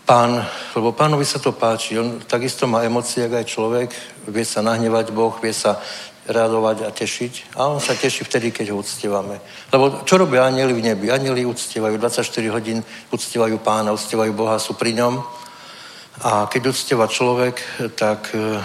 [0.08, 0.40] pán,
[0.72, 3.88] lebo pánovi sa to páči, on takisto má emócie, ako aj človek,
[4.32, 5.76] vie sa nahnevať Boh, vie sa
[6.24, 7.60] radovať a tešiť.
[7.60, 9.44] A on sa teší vtedy, keď ho uctievame.
[9.68, 11.12] Lebo čo robia anieli v nebi?
[11.12, 12.80] Anieli uctievajú 24 hodín,
[13.12, 15.44] uctievajú pána, uctievajú Boha, sú pri ňom.
[16.24, 17.60] A keď uctieva človek,
[17.92, 18.56] tak e,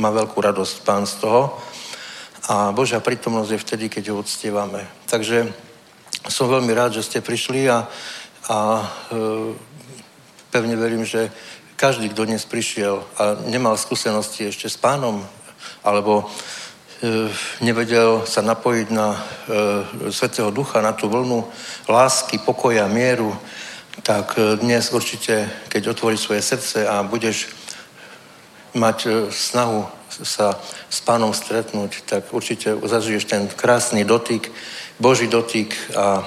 [0.00, 1.54] má veľkú radosť pán z toho.
[2.50, 4.82] A Božia prítomnosť je vtedy, keď ho uctievame.
[5.06, 5.46] Takže
[6.26, 7.86] som veľmi rád, že ste prišli a,
[8.50, 9.54] a e,
[10.50, 11.30] pevne verím, že
[11.78, 15.22] každý, kto dnes prišiel a nemal skúsenosti ešte s pánom,
[15.86, 16.26] alebo
[17.00, 17.30] e,
[17.64, 19.20] nevedel sa napojiť na e,
[20.10, 21.46] Svetého Ducha, na tú vlnu
[21.86, 23.30] lásky, pokoja, mieru,
[24.02, 27.48] tak e, dnes určite, keď otvoríš svoje srdce a budeš
[28.74, 30.58] mať e, snahu sa
[30.90, 34.50] s pánom stretnúť, tak určite zažiješ ten krásny dotyk,
[35.00, 36.26] Boží dotyk a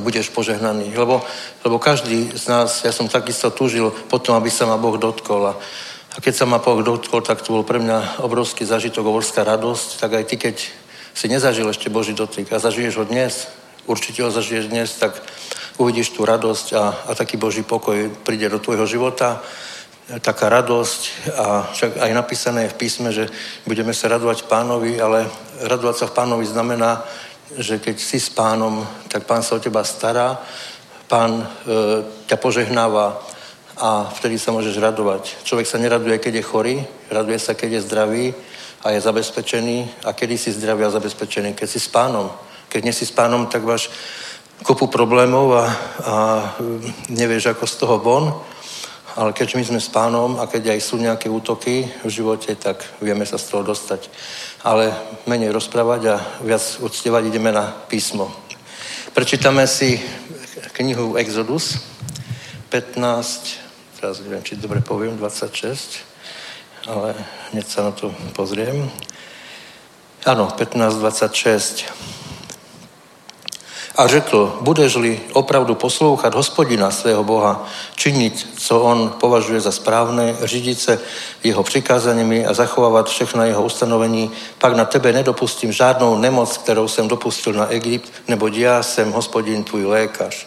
[0.00, 0.90] budeš požehnaný.
[0.96, 1.22] Lebo,
[1.62, 5.46] lebo každý z nás, ja som takisto túžil potom, aby sa ma Boh dotkol.
[5.46, 5.54] A,
[6.16, 10.02] a keď sa ma Boh dotkol, tak to bol pre mňa obrovský zažitok, obrovská radosť.
[10.02, 10.56] Tak aj ty, keď
[11.14, 13.46] si nezažil ešte Boží dotyk a zažiješ ho dnes,
[13.86, 15.14] určite ho zažiješ dnes, tak
[15.78, 19.42] uvidíš tú radosť a, a taký Boží pokoj príde do tvojho života
[20.06, 21.00] taká radosť
[21.34, 23.26] a však aj napísané je v písme, že
[23.66, 25.26] budeme sa radovať pánovi, ale
[25.66, 27.02] radovať sa v pánovi znamená,
[27.58, 30.38] že keď si s pánom, tak pán sa o teba stará,
[31.10, 31.46] pán e,
[32.30, 33.18] ťa požehnáva
[33.76, 35.42] a vtedy sa môžeš radovať.
[35.42, 36.76] Človek sa neraduje, keď je chorý,
[37.10, 38.26] raduje sa, keď je zdravý
[38.86, 42.30] a je zabezpečený a kedy si zdravý a zabezpečený, keď si s pánom.
[42.70, 43.90] Keď nie si s pánom, tak máš
[44.62, 45.64] kopu problémov a,
[46.04, 46.14] a
[47.12, 48.24] nevieš, ako z toho von
[49.16, 52.84] ale keď my sme s pánom a keď aj sú nejaké útoky v živote, tak
[53.00, 54.12] vieme sa z toho dostať.
[54.60, 54.92] Ale
[55.24, 58.28] menej rozprávať a viac uctievať ideme na písmo.
[59.16, 59.96] Prečítame si
[60.76, 61.80] knihu Exodus
[62.68, 67.16] 15, teraz neviem, či dobre poviem, 26, ale
[67.56, 68.84] hneď sa na to pozriem.
[70.28, 72.25] Áno, 15, 26
[73.96, 80.80] a řekl, budeš-li opravdu poslouchat hospodina svého Boha, činit, co on považuje za správné, řídit
[80.80, 80.98] se
[81.44, 87.08] jeho přikázaními a zachovávat všechna jeho ustanovení, pak na tebe nedopustím žádnou nemoc, kterou jsem
[87.08, 90.46] dopustil na Egypt, nebo já jsem hospodin tvůj lékař.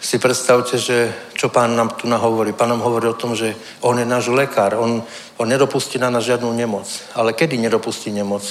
[0.00, 2.52] Si predstavte, že čo pán nám tu nahovorí.
[2.52, 5.02] Pán nám hovorí o tom, že on je náš lekár, on,
[5.36, 6.90] on nedopustí na nás žiadnu nemoc.
[7.14, 8.42] Ale kedy nedopustí nemoc?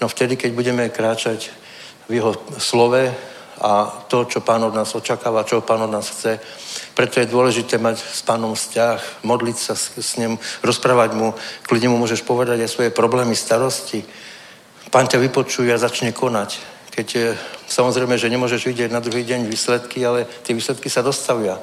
[0.00, 1.48] No vtedy, keď budeme kráčať
[2.08, 3.14] v jeho slove
[3.60, 6.40] a to, čo pán od nás očakáva, čo pán od nás chce.
[6.94, 11.32] Preto je dôležité mať s pánom vzťah, modliť sa s, s ním, rozprávať mu,
[11.64, 14.04] kľudne mu môžeš povedať aj svoje problémy, starosti.
[14.92, 16.60] Pán ťa vypočuje a začne konať.
[16.92, 17.28] Keď je,
[17.68, 21.60] samozrejme, že nemôžeš vidieť na druhý deň výsledky, ale tie výsledky sa dostavia.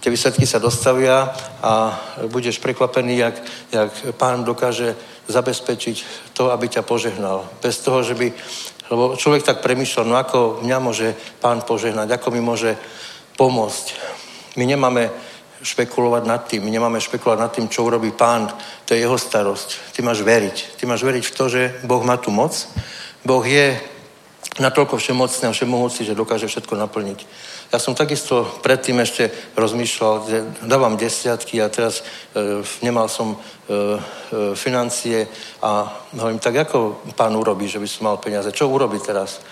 [0.00, 1.32] Tie výsledky sa dostavia
[1.64, 1.96] a
[2.28, 3.36] budeš prekvapený, jak,
[3.72, 4.96] jak pán dokáže
[5.26, 5.96] zabezpečiť
[6.32, 7.48] to, aby ťa požehnal.
[7.58, 8.32] Bez toho, že by
[8.90, 11.08] lebo človek tak premýšľa, no ako mňa môže
[11.42, 12.78] pán požehnať, ako mi môže
[13.34, 13.86] pomôcť.
[14.56, 15.10] My nemáme
[15.62, 18.52] špekulovať nad tým, my nemáme špekulovať nad tým, čo urobí pán,
[18.84, 19.92] to je jeho starosť.
[19.96, 20.78] Ty máš veriť.
[20.78, 22.54] Ty máš veriť v to, že Boh má tu moc.
[23.24, 23.74] Boh je
[24.60, 27.18] natoľko všemocný a všemohúci, že dokáže všetko naplniť.
[27.72, 29.26] Ja som takisto predtým ešte
[29.58, 33.78] rozmýšľal, že dávam desiatky a teraz e, nemal som e, e,
[34.54, 35.26] financie
[35.58, 38.54] a hovorím, tak ako pán urobí, že by som mal peniaze?
[38.54, 39.42] Čo urobí teraz?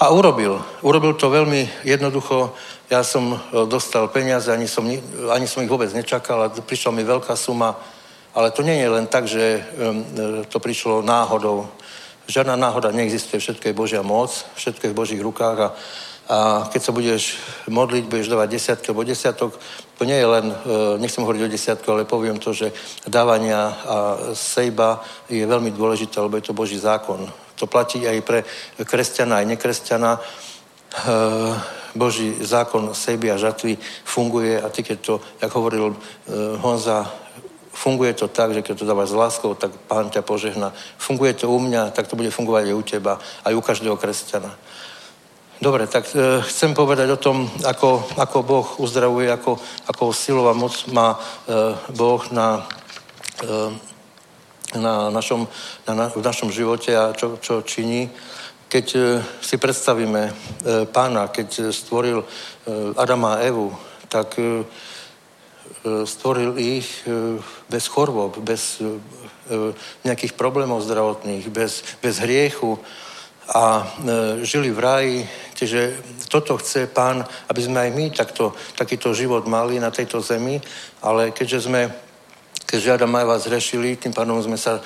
[0.00, 0.58] A urobil.
[0.82, 2.56] Urobil to veľmi jednoducho.
[2.88, 3.38] Ja som e,
[3.68, 4.88] dostal peniaze, ani som,
[5.28, 7.76] ani som ich vôbec nečakal a prišla mi veľká suma.
[8.34, 9.62] Ale to nie je len tak, že e,
[10.48, 11.68] to prišlo náhodou.
[12.24, 15.68] Žiadna náhoda neexistuje, všetko je Božia moc, všetko je v Božích rukách a
[16.28, 17.36] a keď sa budeš
[17.68, 19.60] modliť, budeš dávať desiatky alebo desiatok,
[19.98, 20.56] to nie je len, e,
[20.98, 22.72] nechcem hovoriť o desiatku, ale poviem to, že
[23.04, 23.96] dávania a
[24.32, 27.28] sejba je veľmi dôležité, lebo je to Boží zákon.
[27.60, 28.40] To platí aj pre
[28.80, 30.10] kresťana, aj nekresťana.
[30.16, 30.20] E,
[31.94, 35.96] Boží zákon sejby a žatvy funguje a ty, keď to, jak hovoril e,
[36.58, 37.06] Honza,
[37.74, 40.72] funguje to tak, že keď to dávaš s láskou, tak pán ťa požehná.
[40.98, 43.14] Funguje to u mňa, tak to bude fungovať aj u teba,
[43.44, 44.50] aj u každého kresťana.
[45.62, 49.54] Dobre, tak e, chcem povedať o tom, ako, ako Boh uzdravuje, ako,
[49.86, 51.18] ako silou a moc má e,
[51.94, 52.66] Boh na,
[53.38, 53.50] e,
[54.74, 55.46] na našom,
[55.86, 58.10] na, na, v našom živote a čo, čo činí.
[58.66, 58.86] keď
[59.38, 60.34] si predstavíme
[60.90, 62.26] pána, keď stvoril
[62.98, 63.70] Adama a Evu,
[64.10, 64.34] tak
[65.86, 67.06] stvoril ich
[67.70, 68.82] bez chorôb, bez
[70.02, 72.82] nejakých problémov zdravotných, bez, bez hriechu
[73.52, 73.84] a
[74.40, 75.18] žili v ráji.
[75.54, 75.80] Čiže
[76.28, 80.60] toto chce pán, aby sme aj my takto, takýto život mali na tejto zemi,
[81.02, 81.82] ale keďže sme
[82.64, 84.82] keďže Adam a Eva zrešili, tým pádom sme sa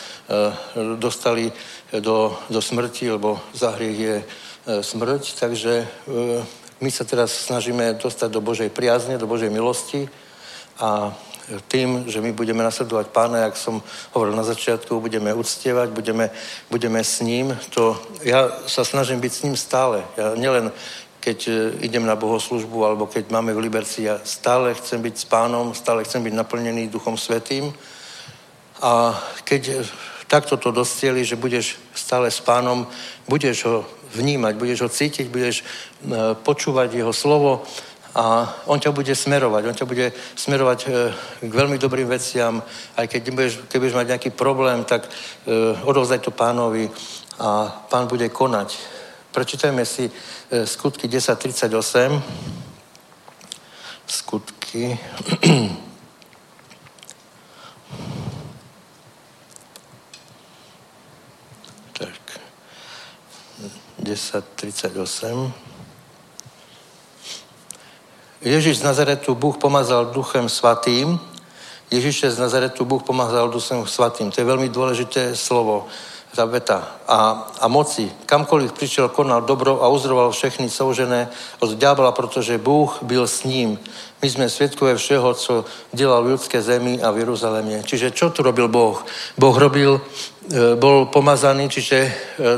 [1.00, 1.48] dostali
[2.04, 4.16] do, do smrti, lebo za hriech je
[4.84, 5.88] smrť, takže
[6.84, 10.04] my sa teraz snažíme dostať do Božej priazne, do Božej milosti.
[10.78, 11.16] A
[11.68, 13.82] tým, že my budeme nasledovať pána, jak som
[14.12, 16.30] hovoril na začiatku, budeme uctievať, budeme,
[16.70, 20.04] budeme s ním, to ja sa snažím byť s ním stále.
[20.16, 20.72] Ja nielen
[21.20, 21.50] keď
[21.82, 26.04] idem na bohoslužbu alebo keď máme v Liberci, ja stále chcem byť s pánom, stále
[26.04, 27.74] chcem byť naplnený Duchom Svetým
[28.80, 29.12] a
[29.44, 29.84] keď
[30.24, 32.86] takto to dostieli, že budeš stále s pánom,
[33.28, 33.84] budeš ho
[34.14, 35.64] vnímať, budeš ho cítiť, budeš
[36.44, 37.66] počúvať jeho slovo,
[38.18, 39.62] a on ťa bude smerovať.
[39.70, 41.14] On ťa bude smerovať e,
[41.46, 42.58] k veľmi dobrým veciam.
[42.98, 45.10] Aj keď budeš, keď budeš mať nejaký problém, tak e,
[45.86, 46.90] odovzdaj to pánovi
[47.38, 48.74] a pán bude konať.
[49.30, 50.12] Prečítajme si e,
[50.66, 51.70] skutky 10.38.
[54.02, 54.98] Skutky.
[62.02, 62.18] tak.
[64.02, 65.67] 10.38.
[68.42, 71.20] Ježiš z Nazaretu Bůh pomazal duchem svatým.
[71.90, 74.30] Ježiše z Nazaretu Bůh pomazal duchem svatým.
[74.30, 75.90] To je veľmi dôležité slovo,
[76.36, 76.86] tá veta.
[77.08, 78.06] A, a moci.
[78.30, 81.28] Kamkoliv prišiel, konal dobro a uzdravoval všechny soužené
[81.58, 83.78] od ďábla, protože Bůh byl s ním.
[84.22, 85.64] My sme svedkové všeho, co
[85.94, 87.82] delal v ľudské zemi a v Jeruzaléme.
[87.82, 89.02] Čiže čo tu robil Boh?
[89.38, 92.10] Boh robil, e, bol pomazaný, čiže e,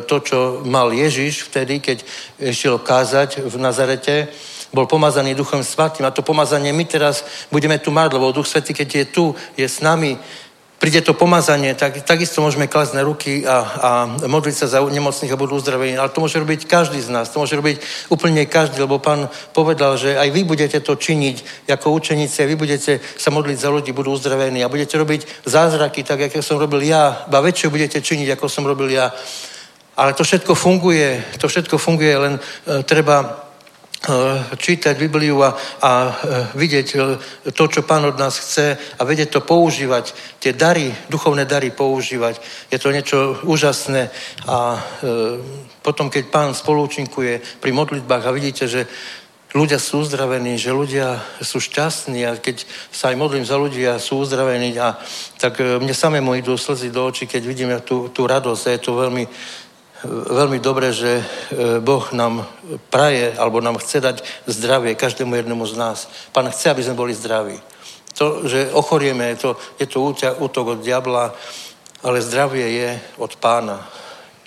[0.04, 2.04] to, čo mal Ježiš vtedy, keď
[2.40, 4.28] išiel kázať v Nazarete,
[4.72, 8.74] bol pomazaný Duchom Svatým a to pomazanie my teraz budeme tu mať, lebo Duch Svatý,
[8.74, 9.24] keď je tu,
[9.58, 10.18] je s nami,
[10.80, 13.90] príde to pomazanie, tak takisto môžeme klasť na ruky a, a
[14.24, 16.00] modliť sa za nemocných a budú uzdravení.
[16.00, 20.00] Ale to môže robiť každý z nás, to môže robiť úplne každý, lebo pán povedal,
[20.00, 24.16] že aj vy budete to činiť ako učeníci, vy budete sa modliť za ľudí, budú
[24.16, 28.48] uzdravení a budete robiť zázraky, tak ako som robil ja, ba väčšie budete činiť, ako
[28.48, 29.12] som robil ja.
[30.00, 33.49] Ale to všetko funguje, to všetko funguje, len uh, treba
[34.56, 35.52] čítať Bibliu a,
[35.84, 36.12] a eh,
[36.56, 41.44] vidieť eh, to, čo Pán od nás chce a vedieť to používať, tie dary, duchovné
[41.44, 42.40] dary používať.
[42.72, 44.08] Je to niečo úžasné
[44.48, 44.80] a
[45.84, 48.88] potom, keď Pán spolúčinkuje pri modlitbách a vidíte, že
[49.52, 54.00] ľudia sú uzdravení, že ľudia sú šťastní a keď sa aj modlím za ľudí a
[54.00, 54.96] sú uzdravení, a,
[55.36, 58.92] tak mne samému idú slzy do očí, keď vidím tú, tú radosť a je to
[58.96, 59.24] veľmi,
[60.08, 61.24] veľmi dobre, že e,
[61.80, 62.48] Boh nám
[62.88, 64.16] praje, alebo nám chce dať
[64.48, 65.98] zdravie každému jednomu z nás.
[66.32, 67.60] Pán chce, aby sme boli zdraví.
[68.16, 70.00] To, že ochorieme, je to, je to
[70.40, 71.32] útok od diabla,
[72.02, 72.90] ale zdravie je
[73.20, 73.84] od pána.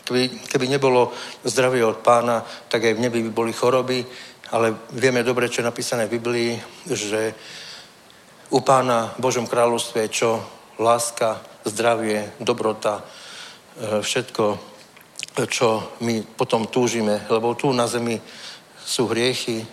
[0.04, 1.14] Keby, keby nebolo
[1.45, 4.06] zdravie od pána, tak aj v nebi by boli choroby,
[4.51, 6.51] ale vieme dobre, čo je napísané v Biblii,
[6.89, 7.34] že
[8.49, 10.32] u pána v Božom kráľovstve je čo?
[10.82, 14.72] Láska, zdravie, dobrota, e, všetko
[15.49, 18.21] čo my potom túžime, lebo tu na zemi
[18.86, 19.65] sú hriechy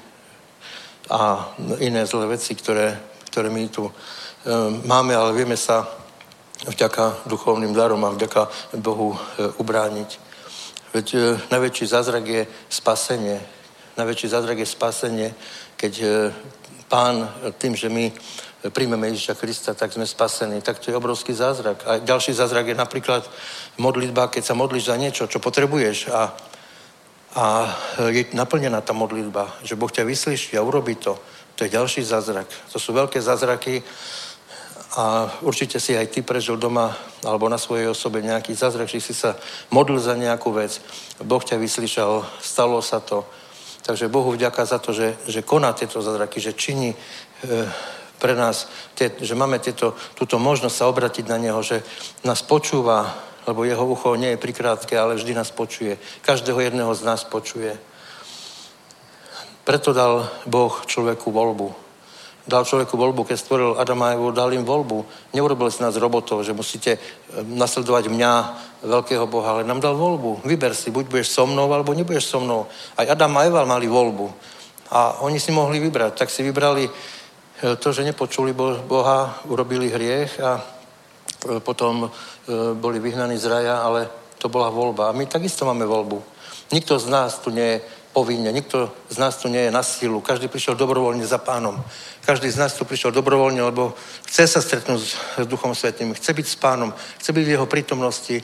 [1.10, 2.96] a iné zlé veci, ktoré,
[3.28, 3.92] ktoré my tu e,
[4.86, 5.84] máme, ale vieme sa
[6.64, 8.48] vďaka duchovným darom a vďaka
[8.78, 9.18] Bohu e,
[9.58, 10.10] ubrániť.
[10.94, 11.18] Veď e,
[11.50, 13.42] najväčší zázrak je spasenie.
[13.98, 15.28] Najväčší zázrak je spasenie,
[15.76, 15.92] keď
[16.88, 18.12] pán tým, že my
[18.68, 20.60] príjmeme Ježiša Krista, tak sme spasení.
[20.60, 21.80] Tak to je obrovský zázrak.
[21.88, 23.24] A ďalší zázrak je napríklad
[23.80, 26.36] modlitba, keď sa modlíš za niečo, čo potrebuješ a,
[27.40, 27.44] a
[28.12, 31.16] je naplnená tá modlitba, že Boh ťa vyslyší a urobí to.
[31.56, 32.48] To je ďalší zázrak.
[32.72, 33.80] To sú veľké zázraky
[34.96, 39.14] a určite si aj ty prežil doma alebo na svojej osobe nejaký zázrak, že si
[39.14, 39.38] sa
[39.70, 40.82] modlil za nejakú vec.
[41.22, 43.24] Boh ťa vyslyšal, stalo sa to.
[43.86, 46.96] Takže Bohu vďaka za to, že, že koná tieto zázraky, že činí e,
[48.20, 48.68] pre nás,
[49.00, 51.80] že máme tieto, túto možnosť sa obratiť na Neho, že
[52.20, 53.16] nás počúva,
[53.48, 55.96] lebo Jeho ucho nie je prikrátke, ale vždy nás počuje.
[56.20, 57.72] Každého jedného z nás počuje.
[59.64, 61.72] Preto dal Boh človeku voľbu.
[62.48, 65.04] Dal človeku voľbu, keď stvoril Adama a Evu, dal im voľbu.
[65.36, 67.00] Neurobil si nás robotov, že musíte eh,
[67.44, 68.32] nasledovať mňa,
[68.80, 70.44] veľkého Boha, ale nám dal voľbu.
[70.44, 72.64] Vyber si, buď budeš so mnou, alebo nebudeš so mnou.
[72.96, 74.26] Aj Adam a Eva mali voľbu.
[74.90, 76.16] A oni si mohli vybrať.
[76.16, 77.19] Tak si vybrali E,
[77.60, 78.52] to, že nepočuli
[78.86, 82.10] Boha, urobili hriech a e, potom e,
[82.74, 84.08] boli vyhnaní z raja, ale
[84.40, 85.08] to bola voľba.
[85.08, 86.22] A my takisto máme voľbu.
[86.72, 87.82] Nikto z nás tu nie je
[88.12, 90.20] povinne, nikto z nás tu nie je na sílu.
[90.20, 91.76] Každý prišiel dobrovoľne za pánom.
[92.24, 93.94] Každý z nás tu prišiel dobrovoľne, lebo
[94.26, 95.00] chce sa stretnúť
[95.38, 98.42] s Duchom Svetým, chce byť s pánom, chce byť v jeho prítomnosti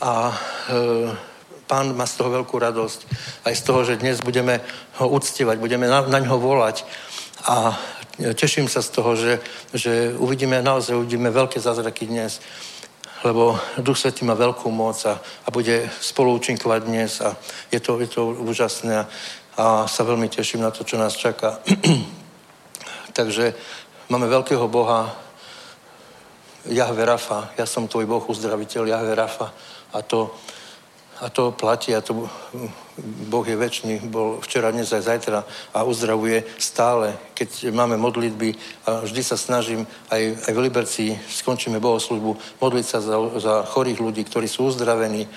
[0.00, 0.34] a e,
[1.66, 3.00] pán má z toho veľkú radosť.
[3.44, 4.62] Aj z toho, že dnes budeme
[5.02, 6.86] ho uctievať, budeme na, na ňo volať
[7.46, 7.78] a
[8.34, 9.40] teším sa z toho, že,
[9.72, 12.40] že uvidíme, naozaj uvidíme veľké zázraky dnes
[13.24, 17.36] lebo Duch Svetý má veľkú moc a, a bude spoluúčinkovať dnes a
[17.68, 19.04] je to, je to úžasné a,
[19.60, 21.60] a sa veľmi teším na to, čo nás čaká.
[23.18, 23.52] Takže
[24.08, 25.12] máme veľkého Boha,
[26.68, 29.48] Jahve Rafa, ja som tvoj Boh uzdraviteľ, Jahve Rafa
[29.92, 30.32] a to,
[31.20, 32.28] a to platí a to
[33.00, 35.40] Boh je väčší, bol včera, dnes aj zajtra
[35.72, 37.16] a uzdravuje stále.
[37.32, 38.52] Keď máme modlitby
[38.84, 44.00] a vždy sa snažím, aj, aj v Liberci skončíme bohoslužbu, modliť sa za, za chorých
[44.00, 45.28] ľudí, ktorí sú uzdravení.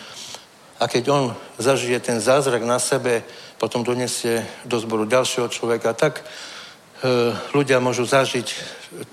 [0.79, 1.23] A keď on
[1.55, 3.23] zažije ten zázrak na sebe,
[3.55, 6.23] potom donesie do zboru ďalšieho človeka, tak e,
[7.55, 8.47] ľudia môžu zažiť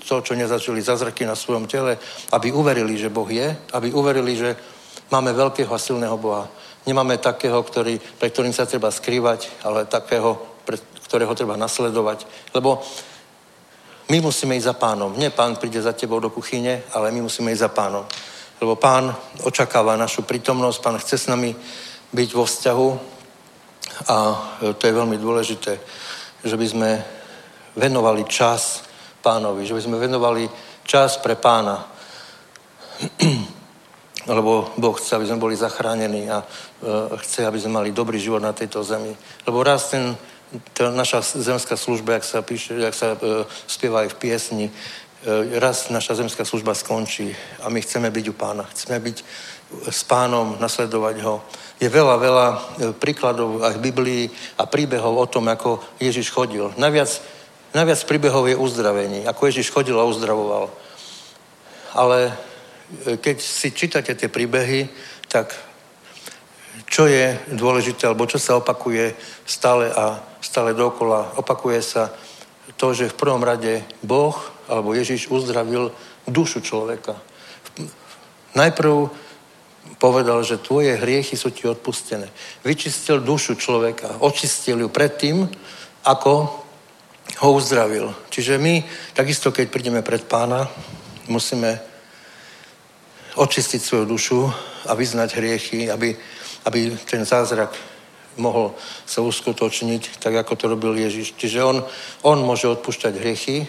[0.03, 1.95] to, čo nezažili zázraky na svojom tele,
[2.35, 4.59] aby uverili, že Boh je, aby uverili, že
[5.07, 6.51] máme veľkého a silného Boha.
[6.85, 12.25] Nemáme takého, ktorý, pre ktorým sa treba skrývať, ale takého, pre ktorého treba nasledovať.
[12.57, 12.81] Lebo
[14.09, 15.13] my musíme ísť za pánom.
[15.15, 18.03] Nie pán príde za tebou do kuchyne, ale my musíme ísť za pánom.
[18.61, 21.55] Lebo pán očakáva našu prítomnosť, pán chce s nami
[22.13, 22.89] byť vo vzťahu
[24.07, 24.17] a
[24.77, 25.79] to je veľmi dôležité,
[26.43, 26.89] že by sme
[27.75, 28.83] venovali čas
[29.21, 30.49] pánovi, že by sme venovali
[30.83, 31.87] čas pre pána
[34.31, 36.45] lebo Boh chce, aby sme boli zachránení a e,
[37.19, 39.11] chce, aby sme mali dobrý život na tejto zemi.
[39.43, 40.15] Lebo raz ten,
[40.71, 45.59] tá naša zemská služba, jak sa, píše, jak sa e, spieva aj v piesni, e,
[45.59, 48.63] raz naša zemská služba skončí a my chceme byť u pána.
[48.71, 49.17] Chceme byť
[49.91, 51.43] s pánom, nasledovať ho.
[51.79, 52.47] Je veľa, veľa
[52.99, 54.23] príkladov aj v Biblii
[54.59, 56.71] a príbehov o tom, ako Ježiš chodil.
[56.79, 57.09] Najviac,
[57.75, 60.67] najviac príbehov je uzdravení, ako Ježiš chodil a uzdravoval.
[61.95, 62.31] Ale
[63.21, 64.89] keď si čítate tie príbehy,
[65.27, 65.55] tak
[66.91, 69.15] čo je dôležité, alebo čo sa opakuje
[69.47, 71.35] stále a stále dokola.
[71.39, 72.11] Opakuje sa
[72.75, 74.35] to, že v prvom rade Boh
[74.67, 75.91] alebo Ježiš uzdravil
[76.27, 77.15] dušu človeka.
[78.55, 79.07] Najprv
[79.99, 82.27] povedal, že tvoje hriechy sú ti odpustené.
[82.63, 85.47] Vyčistil dušu človeka, očistil ju predtým,
[86.03, 86.33] ako
[87.39, 88.11] ho uzdravil.
[88.27, 88.83] Čiže my,
[89.13, 90.67] takisto keď prídeme pred pána,
[91.27, 91.90] musíme
[93.35, 94.39] očistiť svoju dušu
[94.87, 96.15] a vyznať hriechy, aby,
[96.65, 97.71] aby ten zázrak
[98.37, 98.75] mohol
[99.05, 101.35] sa uskutočniť, tak ako to robil Ježiš.
[101.35, 101.77] Čiže on,
[102.23, 103.67] on môže odpúšťať hriechy,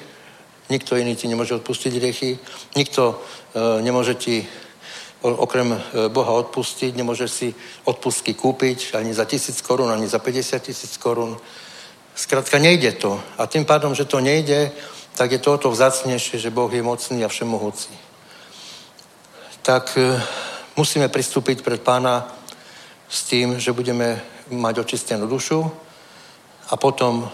[0.70, 2.38] nikto iný ti nemôže odpustiť hriechy,
[2.78, 3.18] nikto
[3.54, 4.46] e, nemôže ti
[5.22, 7.54] okrem e, Boha odpustiť, nemôže si
[7.84, 11.38] odpustky kúpiť ani za tisíc korún, ani za 50 tisíc korún.
[12.14, 13.18] Skrátka, nejde to.
[13.38, 14.70] A tým pádom, že to nejde,
[15.16, 18.11] tak je to o to vzácnejšie, že Boh je mocný a všemohúci
[19.62, 20.18] tak e,
[20.74, 22.26] musíme pristúpiť pred pána
[23.06, 24.18] s tým, že budeme
[24.50, 25.62] mať očistenú dušu
[26.70, 27.26] a potom e,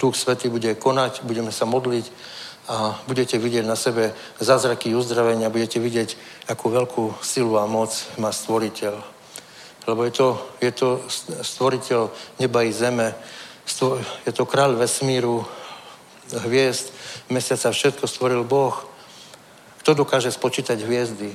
[0.00, 2.06] Duch Svetý bude konať, budeme sa modliť
[2.68, 6.16] a budete vidieť na sebe zázraky uzdravenia, budete vidieť,
[6.48, 8.96] akú veľkú silu a moc má stvoriteľ.
[9.88, 10.28] Lebo je to,
[10.60, 10.88] je to
[11.44, 13.16] stvoriteľ neba i zeme,
[14.24, 15.44] je to kráľ vesmíru,
[16.44, 16.92] hviezd,
[17.32, 18.97] mesiaca, všetko stvoril Boh
[19.88, 21.32] kto dokáže spočítať hviezdy?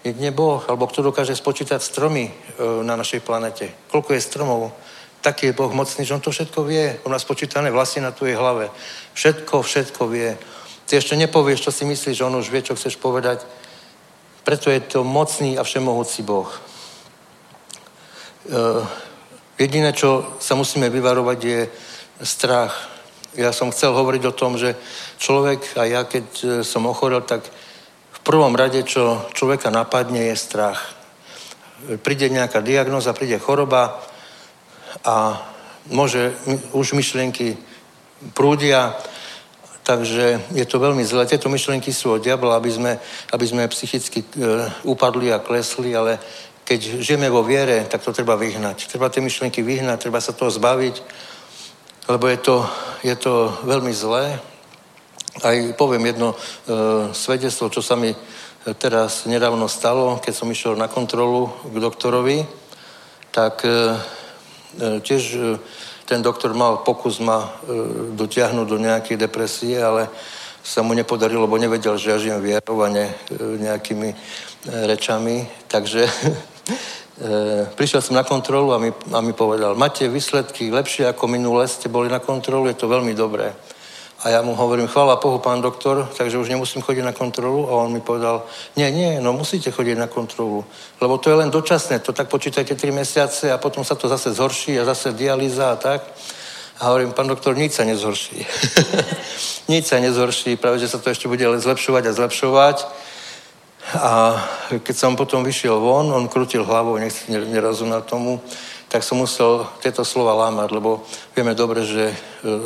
[0.00, 2.32] Jedne Boh, alebo kto dokáže spočítať stromy e,
[2.80, 3.68] na našej planete?
[3.92, 4.72] Koľko je stromov?
[5.20, 6.96] Taký je Boh mocný, že on to všetko vie.
[7.04, 8.72] On má spočítané vlasy na tvojej hlave.
[9.12, 10.40] Všetko, všetko vie.
[10.88, 13.44] Ty ešte nepovieš, čo si myslíš, že on už vie, čo chceš povedať.
[14.40, 16.48] Preto je to mocný a všemohúci Boh.
[16.48, 16.58] E,
[19.60, 21.60] jediné, čo sa musíme vyvarovať, je
[22.24, 22.72] strach.
[23.36, 24.80] Ja som chcel hovoriť o tom, že
[25.20, 27.44] človek a ja, keď e, som ochorel, tak
[28.26, 30.82] prvom rade, čo človeka napadne, je strach.
[32.02, 34.02] Príde nejaká diagnoza, príde choroba
[35.06, 35.38] a
[35.86, 36.34] môže,
[36.74, 37.54] už myšlienky
[38.34, 38.98] prúdia,
[39.86, 41.30] takže je to veľmi zlé.
[41.30, 42.92] Tieto myšlienky sú od diabla, aby sme,
[43.30, 44.28] aby sme psychicky e,
[44.82, 46.18] upadli a klesli, ale
[46.66, 48.90] keď žijeme vo viere, tak to treba vyhnať.
[48.90, 50.98] Treba tie myšlienky vyhnať, treba sa toho zbaviť,
[52.10, 52.56] lebo je to,
[53.06, 54.55] je to veľmi zlé
[55.44, 56.36] aj poviem jedno e,
[57.12, 58.14] svedectvo, čo sa mi
[58.74, 62.42] teraz nedávno stalo, keď som išiel na kontrolu k doktorovi,
[63.30, 65.38] tak e, e tiež e,
[66.02, 67.48] ten doktor mal pokus ma e,
[68.18, 70.10] dotiahnuť do nejakej depresie, ale
[70.66, 73.06] sa mu nepodarilo, lebo nevedel, že ja žijem vierou a ne,
[73.38, 74.10] nejakými
[74.66, 75.46] rečami.
[75.70, 76.10] Takže
[77.78, 81.86] prišiel som na kontrolu a mi, a mi povedal, máte výsledky lepšie ako minule, ste
[81.86, 83.54] boli na kontrolu, je to veľmi dobré.
[84.26, 87.70] A ja mu hovorím, chvála Bohu, pán doktor, takže už nemusím chodiť na kontrolu.
[87.70, 88.42] A on mi povedal,
[88.74, 90.66] nie, nie, no musíte chodiť na kontrolu,
[90.98, 94.34] lebo to je len dočasné, to tak počítajte 3 mesiace a potom sa to zase
[94.34, 96.02] zhorší a zase dialýza a tak.
[96.82, 98.42] A hovorím, pán doktor, nič sa nezhorší.
[99.72, 102.76] nič sa nezhorší, práve, že sa to ešte bude zlepšovať a zlepšovať.
[103.94, 104.42] A
[104.82, 108.42] keď som potom vyšiel von, on krutil hlavou, nech si nerozumel tomu,
[108.90, 112.16] tak som musel tieto slova lámať, lebo vieme dobre, že e,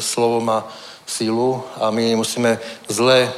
[0.00, 0.64] slovo má
[1.10, 3.32] sílu a my musíme zlé,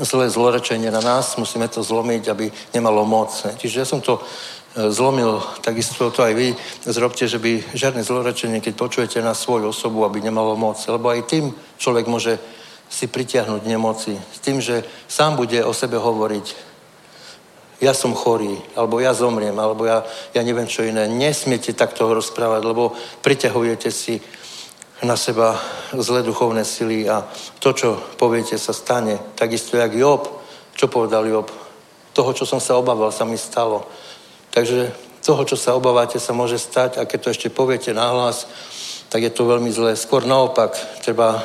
[0.00, 3.46] zlé zlorečenie na nás, musíme to zlomiť, aby nemalo moc.
[3.60, 4.22] Čiže ja som to e,
[4.88, 6.56] zlomil, takisto to aj vy
[6.88, 10.80] zrobte, že by žiadne zlorečenie, keď počujete na svoju osobu, aby nemalo moc.
[10.88, 12.40] Lebo aj tým človek môže
[12.88, 14.16] si pritiahnuť nemoci.
[14.16, 16.76] S tým, že sám bude o sebe hovoriť,
[17.76, 20.00] ja som chorý, alebo ja zomriem, alebo ja,
[20.32, 21.04] ja neviem čo iné.
[21.04, 24.16] Nesmiete takto rozprávať, lebo priťahujete si
[25.02, 25.60] na seba
[25.92, 27.28] zlé duchovné sily a
[27.60, 29.20] to, čo poviete, sa stane.
[29.36, 30.24] Takisto jak Job.
[30.72, 31.52] Čo povedal Job?
[32.12, 33.84] Toho, čo som sa obával, sa mi stalo.
[34.56, 38.48] Takže toho, čo sa obávate, sa môže stať a keď to ešte poviete nahlas,
[39.12, 39.92] tak je to veľmi zlé.
[39.98, 40.72] Skôr naopak,
[41.04, 41.44] treba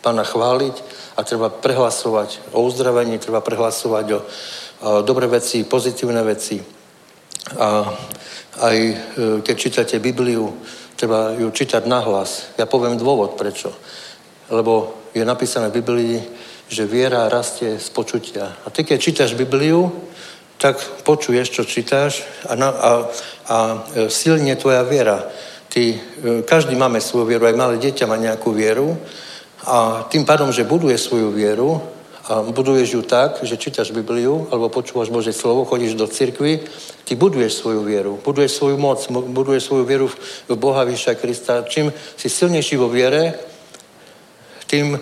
[0.00, 0.74] pána chváliť
[1.18, 4.20] a treba prehlasovať o uzdravení, treba prehlasovať o, o
[5.02, 6.62] dobré veci, pozitívne veci.
[7.58, 7.90] A
[8.64, 8.94] aj e,
[9.42, 10.54] keď čítate Bibliu,
[10.98, 12.50] treba ju čítať nahlas.
[12.58, 13.70] Ja poviem dôvod, prečo.
[14.50, 16.16] Lebo je napísané v Biblii,
[16.66, 18.50] že viera rastie z počutia.
[18.66, 19.94] A ty, keď čítaš Bibliu,
[20.58, 22.90] tak počuješ, čo čítaš a, na, a,
[23.46, 23.56] a
[23.94, 25.22] e, silne tvoja viera.
[25.70, 25.98] Ty, e,
[26.42, 28.98] každý máme svoju vieru, aj malé dieťa má nejakú vieru
[29.62, 31.78] a tým pádom, že buduje svoju vieru,
[32.28, 36.60] a buduješ ju tak, že čítaš Bibliu alebo počúvaš Božie slovo, chodíš do cirkvy,
[37.08, 40.12] ty buduješ svoju vieru, buduješ svoju moc, buduješ svoju vieru
[40.48, 41.64] v Boha Vyša Krista.
[41.64, 41.88] Čím
[42.20, 43.32] si silnejší vo viere,
[44.68, 45.00] tým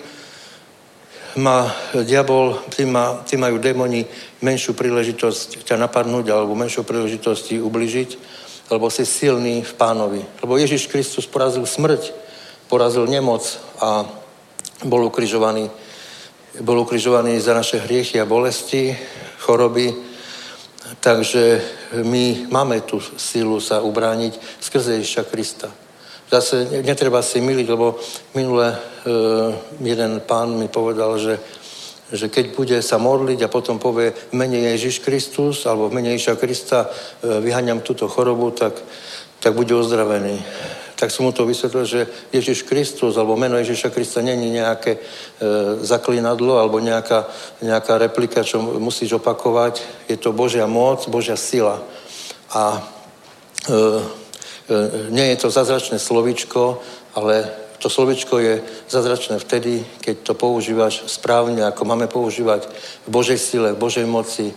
[1.35, 1.67] má
[2.07, 4.07] diabol, tým, má, tým majú démoni
[4.39, 8.09] menšiu príležitosť ťa napadnúť alebo menšiu príležitosť ti ubližiť,
[8.71, 10.23] lebo si silný v pánovi.
[10.39, 12.15] Lebo Ježiš Kristus porazil smrť,
[12.71, 13.43] porazil nemoc
[13.83, 14.07] a
[14.87, 15.67] bol ukrižovaný
[16.61, 18.97] bol ukrižovaný za naše hriechy a bolesti,
[19.39, 19.93] choroby,
[20.99, 21.61] takže
[22.03, 25.69] my máme tú sílu sa ubrániť skrze Ježiša Krista.
[26.27, 27.95] Zase netreba si miliť, lebo
[28.35, 28.77] minule e,
[29.79, 31.39] jeden pán mi povedal, že,
[32.11, 36.83] že keď bude sa modliť a potom povie v Ježiš Kristus alebo v Ježiša Krista
[36.83, 36.87] e,
[37.39, 38.75] vyhaňam túto chorobu, tak,
[39.39, 40.43] tak bude ozdravený
[40.97, 44.99] tak som mu to vysvetlil, že Ježiš Kristus alebo meno Ježiša Krista není nejaké e,
[45.85, 47.29] zaklinadlo alebo nejaká,
[47.61, 49.85] nejaká replika, čo musíš opakovať.
[50.09, 51.85] Je to Božia moc, Božia sila.
[52.49, 52.81] A e,
[53.69, 53.79] e,
[55.13, 56.81] nie je to zazračné slovičko,
[57.13, 57.45] ale
[57.77, 62.65] to slovičko je zazračné vtedy, keď to používaš správne, ako máme používať
[63.05, 64.49] v Božej sile, v Božej moci,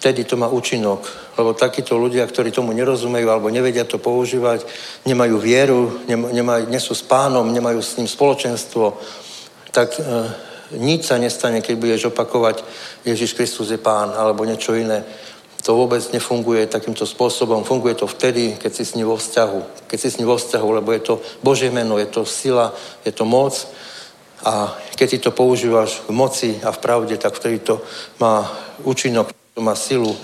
[0.00, 1.04] vtedy to má účinok.
[1.36, 4.64] Lebo takíto ľudia, ktorí tomu nerozumejú alebo nevedia to používať,
[5.04, 8.96] nemajú vieru, nemajú, nie sú s pánom, nemajú s ním spoločenstvo,
[9.68, 10.02] tak e,
[10.80, 12.64] nič sa nestane, keď budeš opakovať
[13.04, 15.04] Ježiš Kristus je pán alebo niečo iné.
[15.68, 17.68] To vôbec nefunguje takýmto spôsobom.
[17.68, 19.84] Funguje to vtedy, keď si s ním vo vzťahu.
[19.84, 22.72] Keď si s ním vo vzťahu, lebo je to Božie meno, je to sila,
[23.04, 23.52] je to moc.
[24.40, 27.84] A keď ty to používaš v moci a v pravde, tak vtedy to
[28.16, 28.48] má
[28.88, 30.16] účinok to má silu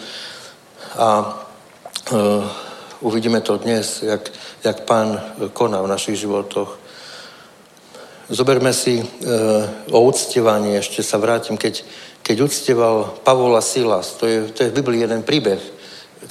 [0.97, 1.37] a
[2.09, 2.45] uh,
[3.05, 4.33] uvidíme to dnes, jak,
[4.65, 5.21] jak pán
[5.53, 6.81] koná v našich životoch.
[8.33, 9.13] Zoberme si uh,
[9.93, 11.85] o uctievaní, ešte sa vrátim, keď,
[12.25, 15.61] keď uctieval Pavola Silas, to je, to je v Biblii jeden príbeh,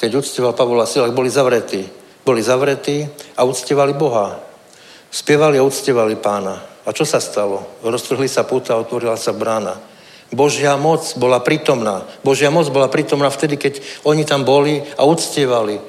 [0.02, 1.86] keď uctieval Pavola Silas, boli zavretí.
[2.26, 3.06] Boli zavretí
[3.38, 4.42] a uctievali Boha.
[5.14, 6.58] Spievali a uctievali pána.
[6.58, 7.78] A čo sa stalo?
[7.86, 9.94] Roztrhli sa púta a otvorila sa brána.
[10.34, 12.02] Božia moc bola prítomná.
[12.26, 13.74] Božia moc bola prítomná vtedy, keď
[14.04, 15.80] oni tam boli a uctievali.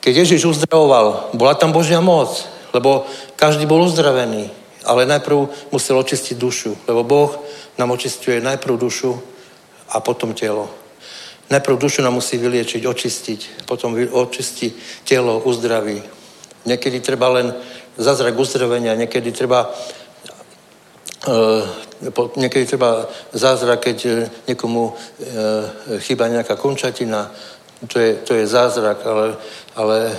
[0.00, 3.04] Keď Ježiš uzdravoval, bola tam Božia moc, lebo
[3.36, 4.48] každý bol uzdravený,
[4.88, 7.30] ale najprv musel očistiť dušu, lebo Boh
[7.76, 9.12] nám očistuje najprv dušu
[9.92, 10.72] a potom telo.
[11.50, 14.72] Najprv dušu nám musí vyliečiť, očistiť, potom očistí
[15.04, 15.98] telo, uzdraví.
[16.64, 17.52] Niekedy treba len
[17.98, 19.68] zazrak uzdravenia, niekedy treba
[22.36, 24.10] niekedy treba zázrak, keď e,
[24.48, 24.92] niekomu e,
[26.00, 27.28] chýba nejaká končatina,
[27.88, 29.36] to je, to je zázrak, ale,
[29.76, 30.14] ale e,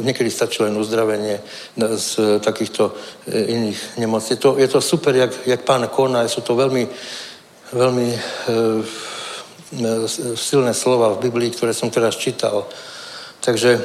[0.00, 1.40] niekedy stačí len uzdravenie
[1.76, 2.96] z takýchto
[3.28, 4.32] e, iných nemocí.
[4.32, 6.88] Je to, je to super, jak, jak pán koná, sú to veľmi,
[7.72, 8.20] veľmi e,
[10.36, 12.64] silné slova v Biblii, ktoré som teraz čítal.
[13.44, 13.76] Takže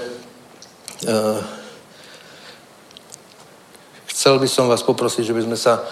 [4.08, 5.84] chcel by som vás poprosiť, že by sme sa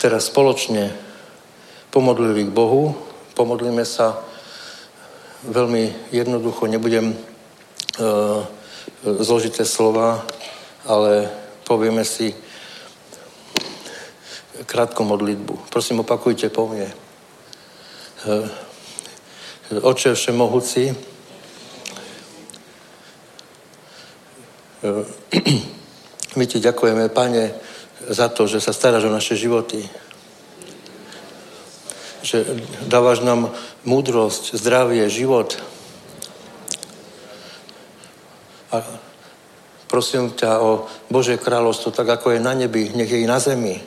[0.00, 0.96] teraz spoločne
[1.92, 2.96] pomodlili k Bohu,
[3.36, 4.16] pomodlíme sa
[5.44, 8.40] veľmi jednoducho, nebudem uh,
[9.04, 10.24] zložité slova,
[10.88, 11.28] ale
[11.68, 12.32] povieme si
[14.64, 15.68] krátku modlitbu.
[15.68, 16.88] Prosím, opakujte po mne.
[18.24, 18.48] Uh,
[19.84, 20.96] Oče všemohúci,
[24.80, 25.04] uh,
[26.40, 27.69] my ti ďakujeme, Pane,
[28.08, 29.84] za to, že sa staráš o naše životy
[32.20, 32.44] že
[32.84, 33.52] dávaš nám
[33.84, 35.56] múdrosť, zdravie, život.
[38.70, 38.84] A
[39.88, 43.80] prosím ťa o Bože kráľovstvo, tak ako je na nebi, nech je i na zemi.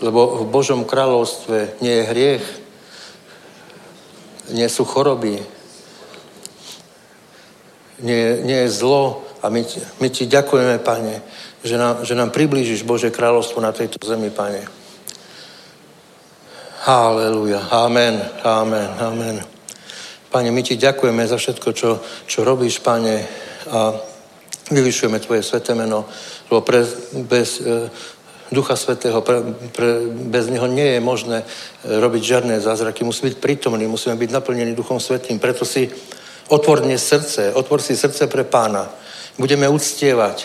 [0.00, 2.46] Lebo v Božom kráľovstve nie je hriech,
[4.54, 5.40] nie sú choroby,
[8.04, 9.24] nie, nie je zlo.
[9.44, 9.60] A my,
[10.00, 11.20] my ti ďakujeme, Pane,
[11.60, 14.64] že nám, že nám priblížiš Bože kráľovstvo na tejto zemi, Pane.
[16.88, 17.68] Haleluja.
[17.68, 18.24] Amen.
[18.40, 18.88] Amen.
[18.96, 19.36] Amen.
[20.32, 23.20] Pane, my ti ďakujeme za všetko, čo, čo robíš, Pane,
[23.68, 23.92] a
[24.72, 26.08] vyvyšujeme Tvoje sveté meno,
[26.48, 26.80] lebo pre,
[27.28, 27.92] bez e,
[28.48, 29.44] Ducha Svetého, pre,
[29.76, 31.46] pre, bez Neho nie je možné e,
[32.00, 33.04] robiť žiadne zázraky.
[33.04, 35.36] Musí byť prítomný, musíme byť naplnení Duchom Svetým.
[35.36, 35.84] Preto si
[36.48, 39.03] otvorne srdce, otvor si srdce pre Pána
[39.38, 40.36] budeme uctievať.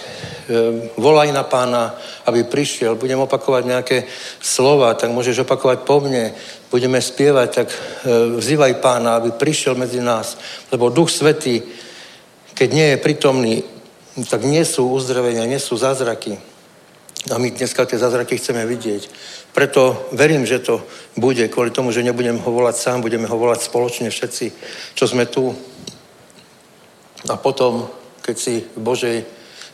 [0.49, 1.93] Ehm, volaj na pána,
[2.25, 2.95] aby prišiel.
[2.95, 3.97] Budem opakovať nejaké
[4.41, 6.33] slova, tak môžeš opakovať po mne.
[6.73, 10.37] Budeme spievať, tak ehm, vzývaj pána, aby prišiel medzi nás.
[10.73, 11.61] Lebo Duch Svetý,
[12.53, 13.55] keď nie je prítomný,
[14.29, 16.35] tak nie sú uzdravenia, nie sú zázraky.
[17.29, 19.11] A my dneska tie zázraky chceme vidieť.
[19.53, 20.81] Preto verím, že to
[21.19, 24.45] bude, kvôli tomu, že nebudem ho volať sám, budeme ho volať spoločne všetci,
[24.95, 25.51] čo sme tu.
[27.27, 27.91] A potom
[28.29, 29.17] keď si v Božej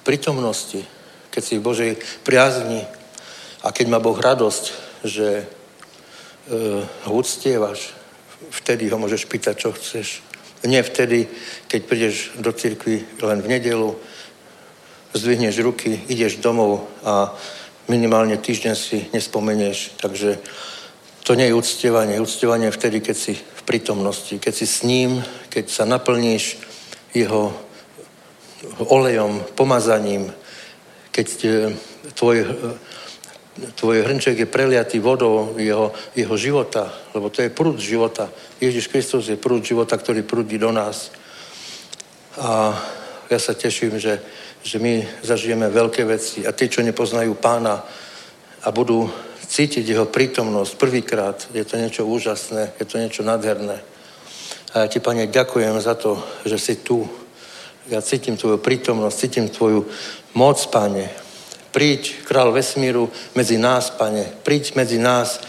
[0.07, 0.79] prítomnosti,
[1.27, 1.91] keď si v Božej
[2.23, 2.87] priazni
[3.59, 4.63] a keď má Boh radosť,
[5.03, 5.45] že e,
[6.87, 7.91] ho uctievaš,
[8.55, 10.23] vtedy ho môžeš pýtať, čo chceš.
[10.63, 11.27] Nie vtedy,
[11.67, 13.91] keď prídeš do cirkvi len v nedelu,
[15.11, 17.35] zdvihneš ruky, ideš domov a
[17.91, 19.99] minimálne týždeň si nespomenieš.
[19.99, 20.39] Takže
[21.27, 22.23] to nie je uctievanie.
[22.23, 25.19] Uctievanie je vtedy, keď si v prítomnosti, keď si s ním,
[25.51, 26.55] keď sa naplníš
[27.11, 27.64] jeho
[28.79, 30.31] olejom, pomazaním,
[31.11, 31.49] keď e,
[32.13, 32.47] tvoj, e,
[33.79, 38.29] tvoj hrnček je preliatý vodou jeho, jeho života, lebo to je prúd života.
[38.59, 41.11] Ježiš Kristus je prúd života, ktorý prúdi do nás.
[42.35, 42.75] A
[43.29, 44.19] ja sa teším, že,
[44.63, 47.79] že my zažijeme veľké veci a tí, čo nepoznajú pána
[48.65, 49.07] a budú
[49.45, 53.77] cítiť jeho prítomnosť prvýkrát, je to niečo úžasné, je to niečo nádherné.
[54.75, 57.07] A ja ti, Pane, ďakujem za to, že si tu,
[57.89, 59.85] ja cítim tvoju prítomnosť, cítim tvoju
[60.33, 61.09] moc, pane.
[61.71, 64.25] Príď, král vesmíru, medzi nás, pane.
[64.43, 65.43] Príď medzi nás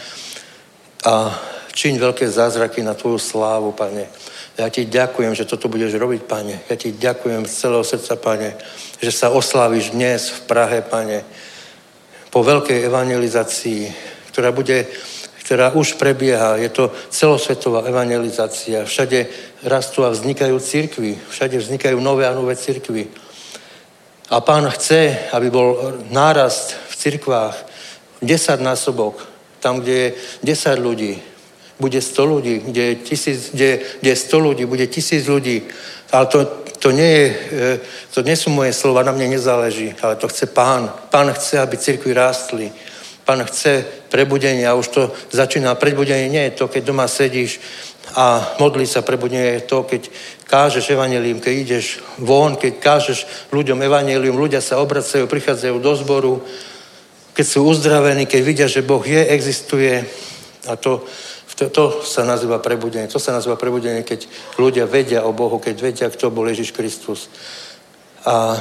[1.05, 1.33] a
[1.73, 4.09] čiň veľké zázraky na tvoju slávu, pane.
[4.57, 6.61] Ja ti ďakujem, že toto budeš robiť, pane.
[6.69, 8.49] Ja ti ďakujem z celého srdca, pane,
[8.97, 11.21] že sa osláviš dnes v Prahe, pane,
[12.33, 13.81] po veľkej evangelizácii,
[14.33, 14.89] ktorá bude
[15.47, 16.59] ktorá už prebieha.
[16.59, 18.83] Je to celosvetová evangelizácia.
[18.83, 19.31] Všade
[19.63, 21.15] rastú a vznikajú církvy.
[21.31, 23.07] Všade vznikajú nové a nové církvy.
[24.27, 27.55] A pán chce, aby bol nárast v cirkvách
[28.19, 29.23] 10 násobok.
[29.63, 30.07] Tam, kde je
[30.43, 31.15] 10 ľudí,
[31.79, 32.55] bude 100 ľudí.
[32.67, 35.63] Kde je, tisíc, kde, kde je 100 ľudí, bude tisíc ľudí.
[36.11, 36.43] Ale to,
[36.83, 37.25] to, nie je,
[37.55, 37.79] e,
[38.11, 40.91] to nie sú moje slova, na mne nezáleží, ale to chce pán.
[41.07, 42.67] Pán chce, aby cirkvy rástli.
[43.27, 45.01] Pán chce prebudenie a už to
[45.35, 45.75] začína.
[45.75, 47.59] Prebudenie nie je to, keď doma sedíš
[48.15, 49.03] a modlí sa.
[49.03, 50.07] Prebudenie je to, keď
[50.47, 56.33] kážeš evanelium, keď ideš von, keď kážeš ľuďom evanelium, ľudia sa obracajú, prichádzajú do zboru,
[57.35, 60.07] keď sú uzdravení, keď vidia, že Boh je, existuje.
[60.71, 61.03] A to,
[61.59, 63.11] to, to sa nazýva prebudenie.
[63.11, 64.23] To sa nazýva prebudenie, keď
[64.55, 67.27] ľudia vedia o Bohu, keď vedia, kto bol Ježiš Kristus.
[68.23, 68.55] A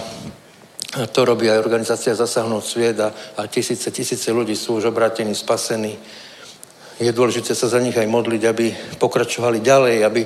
[0.86, 5.98] to robí aj organizácia Zasahnúť sviet a, a tisíce, tisíce ľudí sú už obratení, spasení.
[6.96, 8.66] Je dôležité sa za nich aj modliť, aby
[8.96, 10.22] pokračovali ďalej, aby,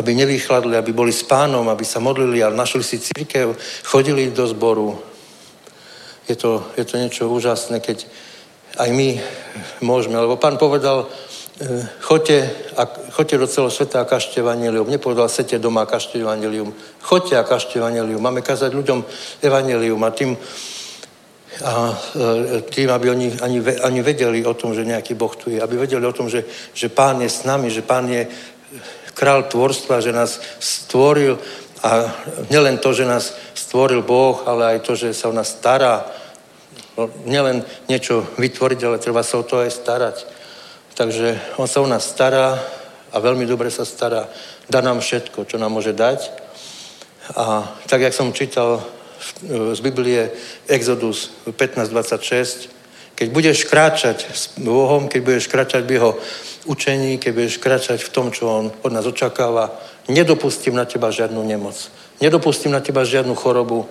[0.00, 3.52] aby nevychladli, aby boli s pánom, aby sa modlili a našli si církev,
[3.84, 4.96] chodili do zboru.
[6.24, 8.08] Je to, je to niečo úžasné, keď
[8.80, 9.20] aj my
[9.84, 11.08] môžeme, lebo pán povedal
[12.00, 14.90] choďte, a, choďte do celého sveta a kažte evanelium.
[14.90, 16.74] Nepovedal, sete doma a kažte evanelium.
[17.00, 18.20] Choďte a kažte evanelium.
[18.20, 19.04] Máme kazať ľuďom
[19.42, 20.36] evanelium a tým,
[21.64, 25.62] a e, tým, aby oni ani, ani vedeli o tom, že nejaký Boh tu je,
[25.62, 26.44] aby vedeli o tom, že,
[26.76, 28.28] že Pán je s nami, že Pán je
[29.16, 31.40] král tvorstva, že nás stvoril
[31.80, 32.12] a
[32.52, 36.04] nielen to, že nás stvoril Boh, ale aj to, že sa o nás stará.
[36.96, 40.35] No, nielen niečo vytvoriť, ale treba sa o to aj starať.
[40.96, 42.56] Takže on sa o nás stará
[43.12, 44.32] a veľmi dobre sa stará.
[44.64, 46.32] Dá nám všetko, čo nám môže dať.
[47.36, 48.80] A tak, jak som čítal
[49.44, 50.32] z Biblie
[50.64, 52.72] Exodus 15.26,
[53.12, 56.16] keď budeš kráčať s Bohom, keď budeš kráčať v jeho
[56.64, 59.76] učení, keď budeš kráčať v tom, čo on od nás očakáva,
[60.08, 61.76] nedopustím na teba žiadnu nemoc.
[62.24, 63.84] Nedopustím na teba žiadnu chorobu.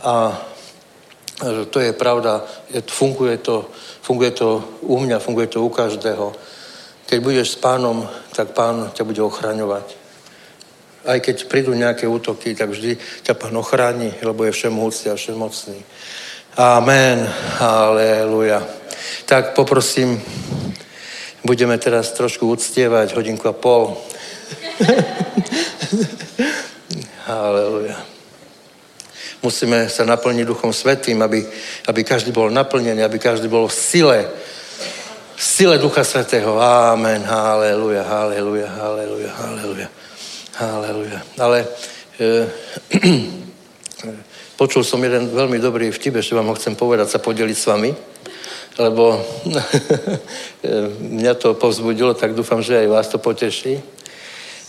[0.00, 0.40] A
[1.68, 2.48] to je pravda,
[2.88, 3.68] funguje to,
[4.02, 6.34] funguje to u mňa, funguje to u každého.
[7.06, 8.02] Keď budeš s pánom,
[8.34, 10.02] tak pán ťa bude ochraňovať.
[11.02, 15.82] Aj keď prídu nejaké útoky, tak vždy ťa pán ochráni, lebo je všemohúci a všemocný.
[16.58, 17.26] Amen.
[17.58, 18.62] Aleluja.
[19.26, 20.22] Tak poprosím,
[21.44, 23.98] budeme teraz trošku uctievať hodinku a pol.
[27.26, 28.11] Aleluja.
[29.42, 31.42] Musíme sa naplniť Duchom Svetým, aby,
[31.90, 34.20] aby každý bol naplnený, aby každý bol v sile,
[35.34, 36.62] v sile Ducha Svetého.
[36.62, 37.26] Amen.
[37.26, 39.88] Haleluja, haleluja, haleluja, haleluja.
[40.52, 41.18] Haleluja.
[41.42, 41.66] Ale
[42.22, 42.46] e,
[44.60, 47.90] počul som jeden veľmi dobrý vtip, že vám ho chcem povedať, sa podeliť s vami,
[48.78, 49.18] lebo
[51.18, 53.82] mňa to povzbudilo, tak dúfam, že aj vás to poteší.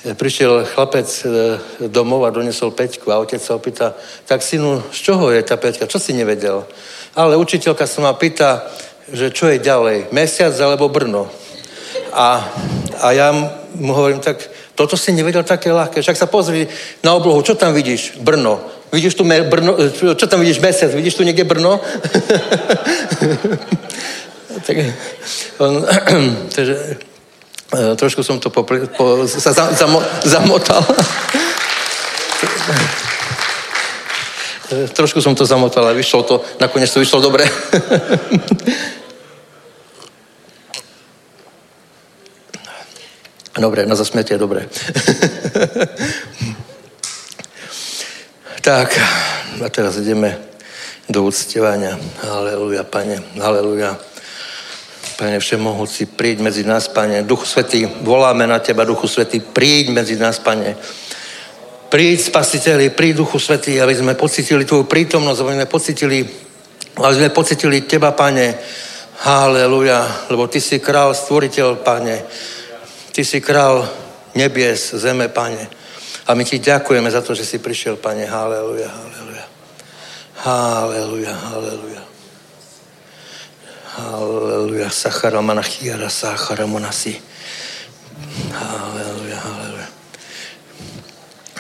[0.04, 1.24] E, prišiel chlapec e,
[1.88, 3.96] domov a donesol peťku a otec sa opýta,
[4.28, 5.88] tak synu, z čoho je tá peťka?
[5.88, 6.68] Čo si nevedel?
[7.16, 8.68] Ale učiteľka sa ma pýta,
[9.08, 11.32] že čo je ďalej, mesiac alebo Brno?
[12.12, 12.52] A,
[13.00, 13.32] a ja
[13.80, 14.44] mu hovorím, tak
[14.76, 16.04] toto si nevedel také ľahké.
[16.04, 16.68] Však sa pozri
[17.00, 18.20] na oblohu, čo tam vidíš?
[18.20, 18.60] Brno.
[18.92, 19.80] Vidíš tu Brno,
[20.20, 20.92] čo tam vidíš mesiac?
[20.92, 21.80] Vidíš tu niekde Brno?
[24.68, 24.76] tak,
[25.64, 25.80] on,
[26.56, 27.13] takže, e,
[27.74, 30.86] trošku som to popri, po, sa za, zamo, zamotal.
[34.94, 37.46] trošku som to zamotal a vyšlo to, nakoniec to vyšlo dobre.
[43.54, 44.66] Dobre, na zasmiete je dobré.
[48.66, 48.98] tak,
[49.62, 50.42] a teraz ideme
[51.06, 52.02] do uctievania.
[52.26, 53.94] Aleluja, Pane, aleluja.
[55.14, 57.24] Pane Všemohúci, príď medzi nás, Pane.
[57.24, 60.76] Duchu Svetý, voláme na Teba, Duchu Svetý, príď medzi nás, Pane.
[61.90, 66.18] Príď, Spasiteľi, príď, Duchu Svetý, aby sme pocitili Tvoju prítomnosť, aby sme pocitili,
[66.98, 68.58] aby sme pocitili Teba, Pane.
[69.24, 72.16] Haleluja, lebo Ty si král, stvoriteľ, Pane.
[73.14, 73.86] Ty si král
[74.36, 75.70] nebies, zeme, pane.
[76.28, 78.26] A my ti ďakujeme za to, že si prišiel, pane.
[78.26, 79.46] Haleluja, haleluja.
[80.44, 82.13] Haleluja, haleluja.
[83.94, 84.90] Haleluja.
[84.90, 87.22] Sachara manachiara, sachara monasi.
[88.50, 89.88] Haleluja, haleluja.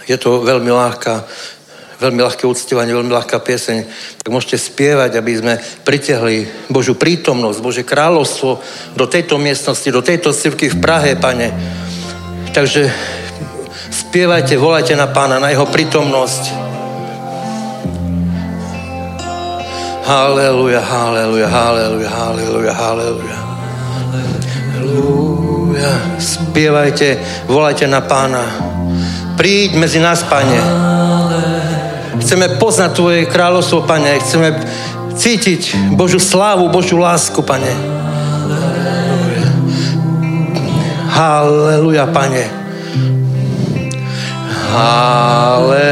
[0.09, 1.23] Je to veľmi ľahká
[2.03, 3.88] veľmi ľahké uctievanie, veľmi ľahká pieseň,
[4.19, 5.53] tak môžete spievať, aby sme
[5.88, 8.59] pritiahli Božú prítomnosť, Bože kráľovstvo
[8.99, 11.55] do tejto miestnosti, do tejto cirky v Prahe, pane.
[12.51, 12.91] Takže
[13.88, 16.62] spievajte, volajte na pána, na jeho prítomnosť.
[20.03, 23.37] Haleluja, haleluja, haleluja, haleluja, haleluja.
[24.75, 25.91] Haleluja.
[26.19, 28.43] Spievajte, volajte na pána.
[29.39, 30.59] Príď medzi nás, pane.
[32.19, 34.19] Chceme poznať Tvoje kráľovstvo, Pane.
[34.21, 34.53] Chceme
[35.17, 37.71] cítiť Božú slávu, Božú lásku, Pane.
[41.09, 42.43] Halleluja, Pane.
[44.71, 45.82] Halleluja.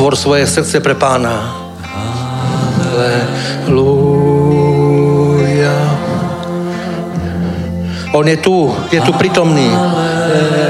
[0.00, 1.52] Otvor svoje srdce pre Pána.
[3.68, 4.16] Halleluja.
[8.16, 9.68] On je tu, je tu prítomný.
[9.68, 10.69] Halleluja.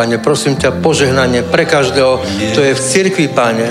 [0.00, 3.68] Pane, prosím ťa, požehnanie pre každého, kto je v cirkvi, Pane.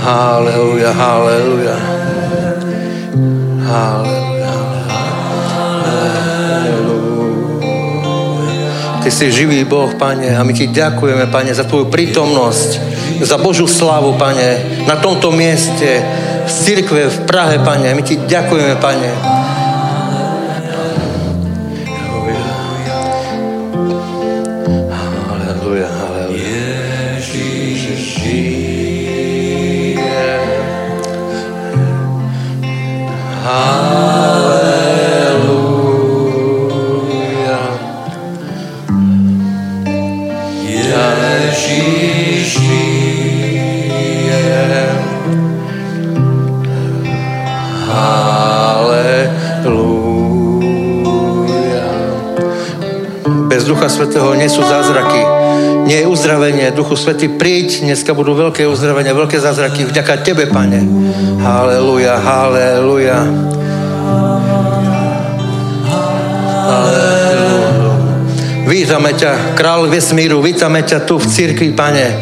[0.00, 0.96] Halleluja.
[0.96, 1.76] Halleluja.
[9.04, 12.70] Ty si živý Boh, Pane, a my ti ďakujeme, Pane, za Tvoju prítomnosť,
[13.20, 16.00] za Božú slavu, Pane, na tomto mieste.
[16.48, 17.92] v cirkve v Prahe, Pane.
[17.92, 19.35] My Ti ďakujeme, Pane.
[53.96, 55.24] Svetého nie sú zázraky.
[55.88, 56.68] Nie je uzdravenie.
[56.76, 57.80] Duchu Svetý, príď.
[57.80, 59.88] Dneska budú veľké uzdravenia, veľké zázraky.
[59.88, 60.84] Vďaka Tebe, Pane.
[61.40, 62.20] Halleluja.
[62.20, 63.24] Halleluja.
[68.66, 72.20] Vítame ťa, král vesmíru, vítame ťa tu v cirkvi, Pane.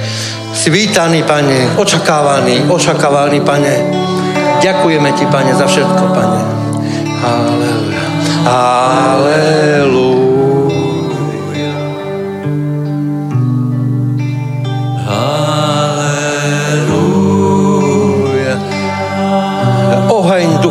[0.54, 3.74] Si vítaný, Pane, očakávaný, očakávaný, Pane.
[4.62, 6.40] Ďakujeme Ti, Pane, za všetko, Pane.
[7.24, 8.02] Halleluja.
[8.44, 10.03] Halleluja.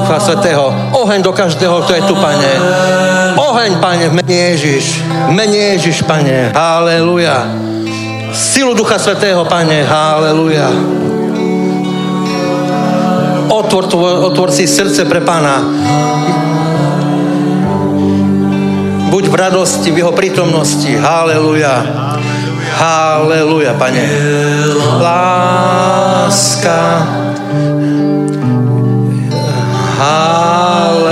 [0.03, 0.67] Ducha Svetého,
[0.99, 2.51] oheň do každého, kto je tu, Pane.
[3.39, 4.99] Oheň, Pane, v mene Ježiš.
[4.99, 6.51] V mene Ježiš, Pane.
[6.51, 7.47] Halleluja.
[8.35, 9.87] Silu Ducha Svetého, Pane.
[9.87, 10.67] Halleluja.
[13.47, 13.87] Otvor,
[14.27, 15.63] otvor si srdce pre Pána.
[19.07, 20.99] Buď v radosti, v jeho prítomnosti.
[20.99, 21.79] Halleluja.
[22.75, 24.03] Halleluja, Pane.
[24.99, 26.77] Láska.
[29.99, 31.02] Halleluja.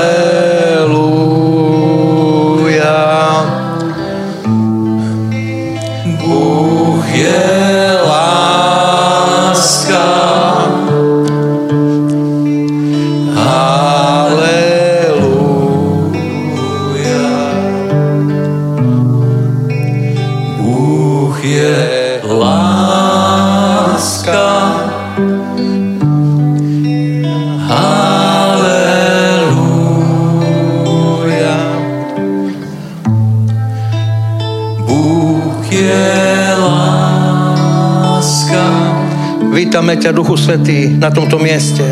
[39.91, 41.83] Vítame ťa, Duchu Svetý, na tomto mieste.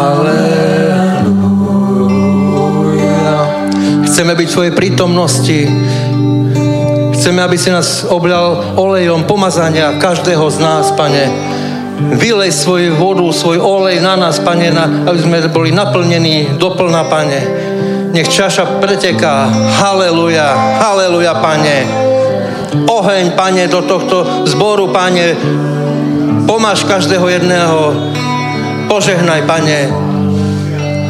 [0.00, 1.12] Halleluja.
[4.08, 5.68] Chceme byť v Tvojej prítomnosti.
[7.12, 11.28] Chceme, aby si nás obľal olejom pomazania každého z nás, Pane.
[12.16, 17.40] Vylej svoju vodu, svoj olej na nás, Pane, na, aby sme boli naplnení doplná, Pane.
[18.16, 19.52] Nech čaša preteká.
[19.84, 21.76] Haleluja, haleluja, Pane.
[22.88, 25.36] Oheň, Pane, do tohto zboru, Pane.
[26.58, 27.94] Pomáš každého jedného.
[28.90, 29.94] Požehnaj, Pane.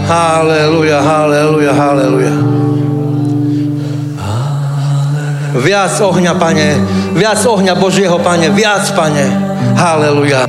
[0.04, 2.36] Haleluja, haleluja, haleluja.
[5.56, 6.84] Viac ohňa, Pane.
[7.16, 8.52] Viac ohňa Božieho, Pane.
[8.52, 9.24] Viac, Pane.
[9.72, 10.44] Haleluja.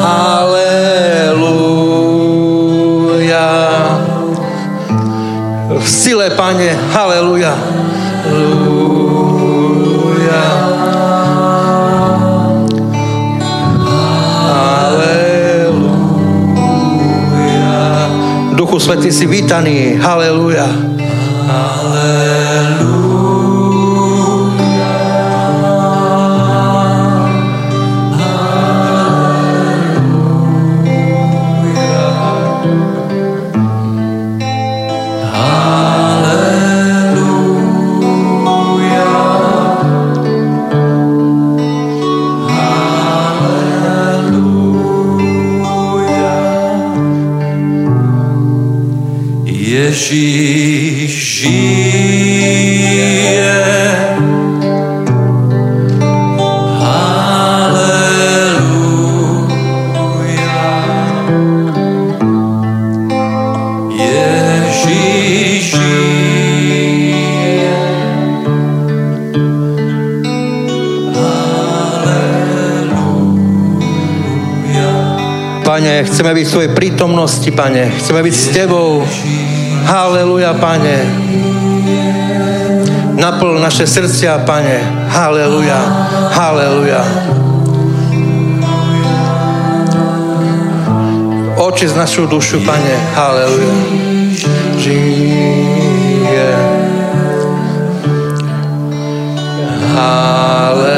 [0.00, 1.36] Haleluja.
[5.76, 6.72] V sile, Pane.
[6.96, 7.52] Haleluja.
[8.32, 9.08] Haleluja.
[18.68, 19.96] Duchu Svetý si vítaný.
[19.96, 20.68] Haleluja.
[49.78, 53.54] Ježíš žije.
[57.38, 58.74] Haleluja.
[63.94, 67.70] Ježíš žije.
[75.62, 77.94] Pane, chceme byť v Tvojej prítomnosti, Pane.
[78.02, 79.06] Chceme byť s Tebou.
[79.88, 81.00] Haleluja, Pane.
[83.16, 85.08] Naplň naše srdcia, Pane.
[85.08, 85.80] Haleluja,
[86.28, 87.00] haleluja.
[91.56, 92.94] Oči z našu dušu, Pane.
[93.16, 93.72] Haleluja.
[94.76, 96.52] Žije.
[99.96, 100.97] Haleluja.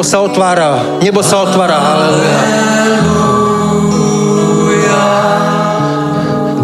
[0.00, 2.38] Sa otvára, nebo sa otvára, haleluja.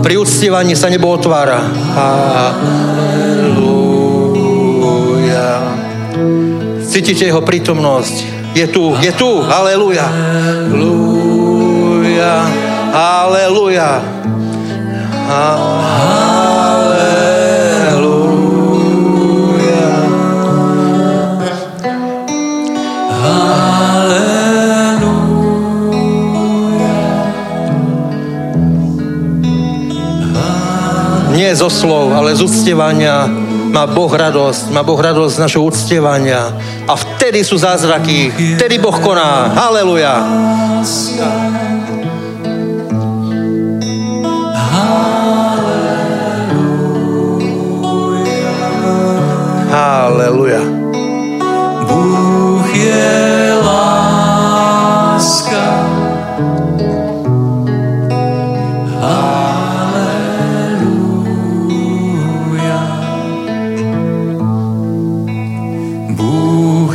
[0.02, 1.62] Pri uctievaní sa nebo otvára.
[1.94, 2.58] Haleluja.
[6.82, 8.42] Cítite jeho prítomnosť.
[8.52, 10.04] Je tu, je tu, haleluja.
[10.68, 12.32] Haleluja.
[12.92, 14.02] Haleluja.
[15.30, 16.31] Haleluja.
[31.52, 33.28] Nie zo slov, ale z uctievania
[33.68, 36.48] má Boh radosť, má Boh radosť z našho uctievania.
[36.88, 39.52] A vtedy sú zázraky, vtedy Boh koná.
[39.52, 40.16] Haleluja.
[49.68, 50.71] Haleluja.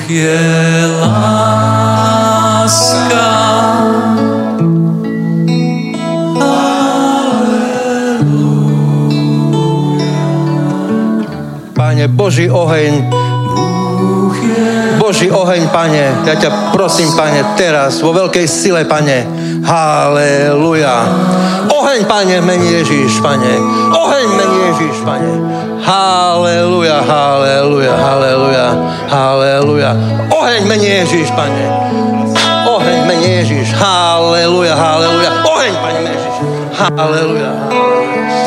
[0.10, 0.40] Je
[1.02, 2.08] láska.
[11.78, 13.06] Pane, Boží oheň,
[14.98, 19.24] Boží oheň, Pane, ja ťa prosím, Pane, teraz, vo veľkej sile, Pane,
[19.68, 20.96] Haleluja.
[21.68, 23.60] Oheň, Pane, mení Ježíš, Pane.
[23.92, 25.32] Oheň, mení Ježíš, Pane.
[25.84, 28.68] Haleluja, haleluja, haleluja,
[29.12, 29.92] haleluja.
[30.32, 31.68] Oheň, mení Ježíš, Pane.
[32.64, 33.74] Oheň, mení Ježíš.
[33.76, 35.32] Haleluja, haleluja.
[35.44, 36.36] Oheň, Pane, mení Ježíš.
[36.80, 37.52] Haleluja.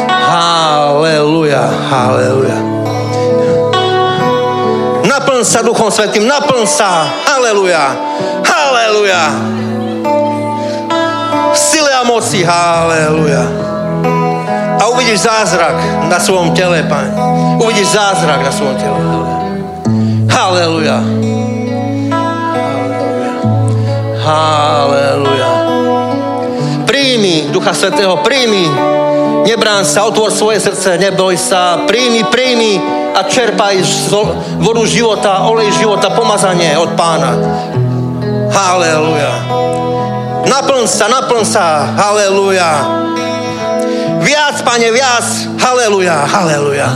[0.08, 2.58] Haleluja, haleluja.
[5.04, 7.04] Naplň sa Duchom Svetým, naplň sa.
[7.28, 7.92] Haleluja.
[8.40, 9.22] Haleluja.
[12.20, 12.44] A moci.
[12.44, 13.48] Haleluja.
[14.76, 17.16] A uvidíš zázrak na svojom tele, Pane.
[17.56, 19.00] Uvidíš zázrak na svojom tele.
[20.28, 21.00] Haleluja.
[24.20, 25.48] Haleluja.
[26.84, 28.68] Príjmi Ducha Svetého, príjmi.
[29.48, 31.88] Nebrán sa, otvor svoje srdce, neboj sa.
[31.88, 32.76] Príjmi, príjmi
[33.16, 33.80] a čerpaj
[34.60, 37.32] vodu života, olej života, pomazanie od pána.
[38.52, 39.79] Haleluja.
[40.50, 41.94] Naplň sa, naplň sa.
[41.94, 42.70] Haleluja.
[44.18, 45.26] Viac, pane, viac.
[45.62, 46.88] Haleluja, haleluja.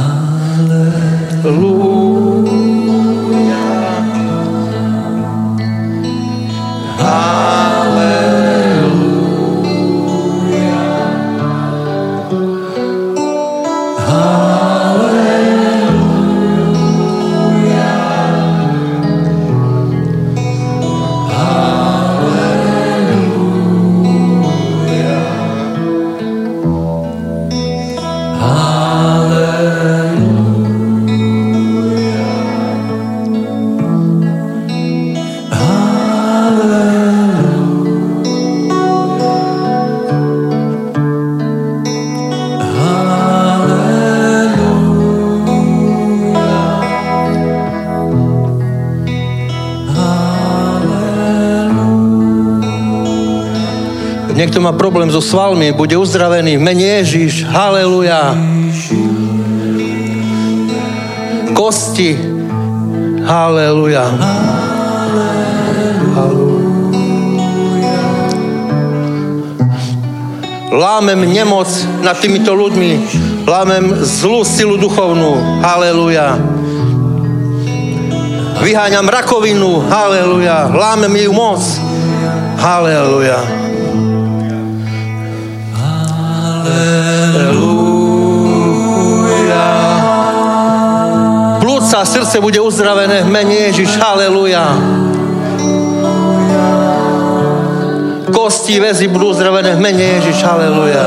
[54.54, 57.42] Niekto má problém so svalmi, bude uzdravený v mene Ježiš.
[57.42, 58.38] Haleluja.
[61.58, 62.14] Kosti.
[63.26, 64.14] Haleluja.
[70.70, 71.66] Lámem nemoc
[72.06, 72.90] nad týmito ľuďmi.
[73.50, 75.66] Lámem zlú silu duchovnú.
[75.66, 76.38] Haleluja.
[78.62, 79.82] Vyháňam rakovinu.
[79.90, 80.70] Haleluja.
[80.70, 81.58] Lámem ju moc.
[82.62, 83.63] Haleluja.
[87.34, 87.94] Haleluja.
[91.60, 93.96] Plúca a srdce bude uzdravené v mene Ježiš.
[93.96, 94.64] Haleluja.
[98.34, 100.42] Kosti, väzy budú uzdravené v mene Ježiš.
[100.42, 101.04] Haleluja.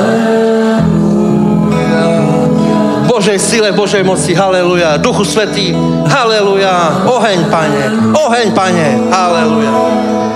[3.07, 4.37] Božej sile, Božej moci.
[4.37, 5.01] Haleluja.
[5.01, 5.73] Duchu Svetý.
[6.05, 7.03] Haleluja.
[7.09, 7.83] Oheň, Pane.
[8.13, 8.87] Oheň, Pane.
[9.09, 10.26] Haleluja.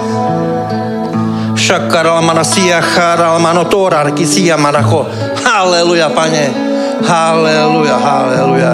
[1.62, 5.06] Šakaramana siya charamano torar kisiya maracho.
[5.46, 6.50] Haleluja, pane.
[7.06, 8.72] Haleluja, haleluja.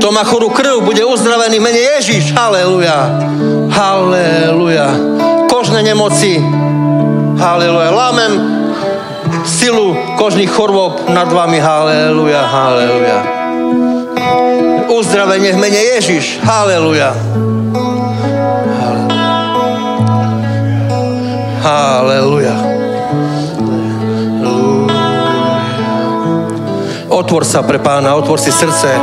[0.00, 2.32] Kto má chorú krv, bude uzdravený mene Ježiš.
[2.32, 3.20] Haleluja.
[3.68, 4.88] Haleluja.
[5.52, 6.40] Kožné nemoci.
[7.36, 7.92] Haleluja.
[7.92, 8.32] Lámem
[9.44, 11.60] silu kožných chorôb nad vami.
[11.60, 13.18] Haleluja, haleluja.
[14.88, 16.40] Uzdravenie v mene Ježiš.
[16.40, 17.12] Haleluja.
[21.66, 22.54] Halleluja.
[27.10, 28.94] Otvor sa pre pána, otvor si srdce.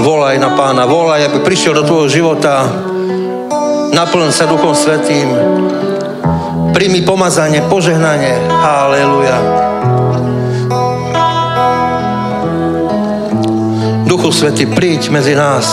[0.00, 2.64] Volaj na pána, volaj, aby prišiel do tvojho života.
[3.92, 5.28] Naplň sa Duchom Svetým.
[6.72, 8.40] Príjmi pomazanie, požehnanie.
[8.48, 9.36] Halleluja.
[14.08, 15.68] Duchu Svetý, príď medzi nás.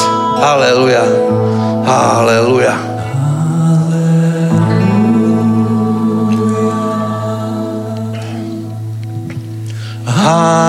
[10.27, 10.66] Halleluja.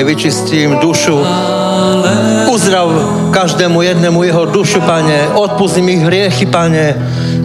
[0.00, 0.16] Halleluja.
[0.16, 1.18] vyčistím dušu.
[2.50, 2.88] Uzdrav
[3.30, 5.28] každému jednému jeho dušu, pane.
[5.34, 6.96] Odpustím ich hriechy, pane.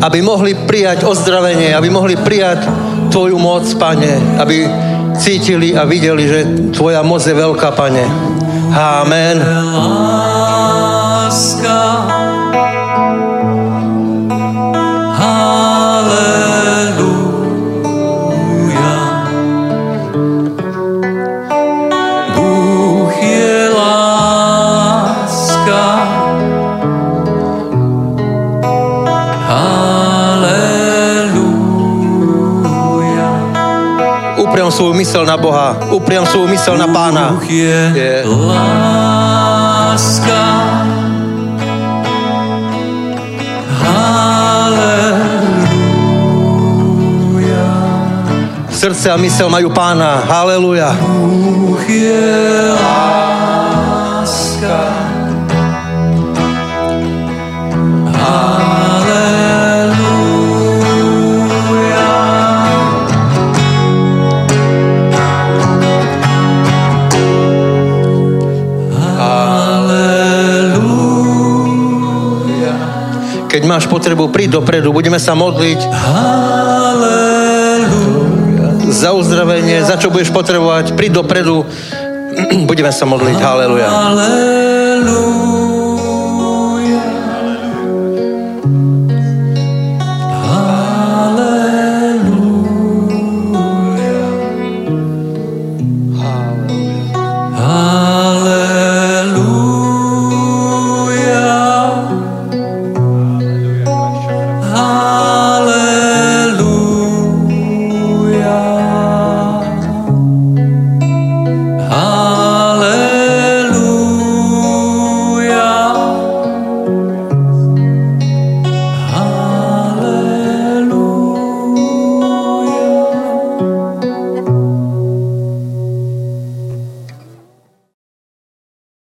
[0.02, 2.68] Aby mohli prijať ozdravenie, aby mohli prijať
[3.12, 4.40] Tvoju moc, pane.
[4.40, 4.68] Aby
[5.20, 8.04] cítili a videli, že Tvoja moc je veľká, pane.
[8.76, 9.40] Amen.
[11.26, 12.15] Láska
[35.06, 35.78] mysel na Boha.
[35.94, 37.38] Upriam svoju mysel na Pána.
[37.46, 38.26] je, je.
[38.26, 39.94] láska.
[48.74, 50.26] Srdce a mysel majú Pána.
[50.26, 50.98] Haleluja.
[50.98, 52.74] Bůh je
[53.78, 54.26] láska.
[73.66, 75.90] Keď máš potrebu, príď dopredu, budeme sa modliť.
[75.90, 77.18] Halleluja.
[78.94, 81.66] Za uzdravenie, za čo budeš potrebovať, príď dopredu,
[82.70, 83.42] budeme sa modliť.
[83.42, 83.90] Halleluja.
[83.90, 85.35] Halleluja.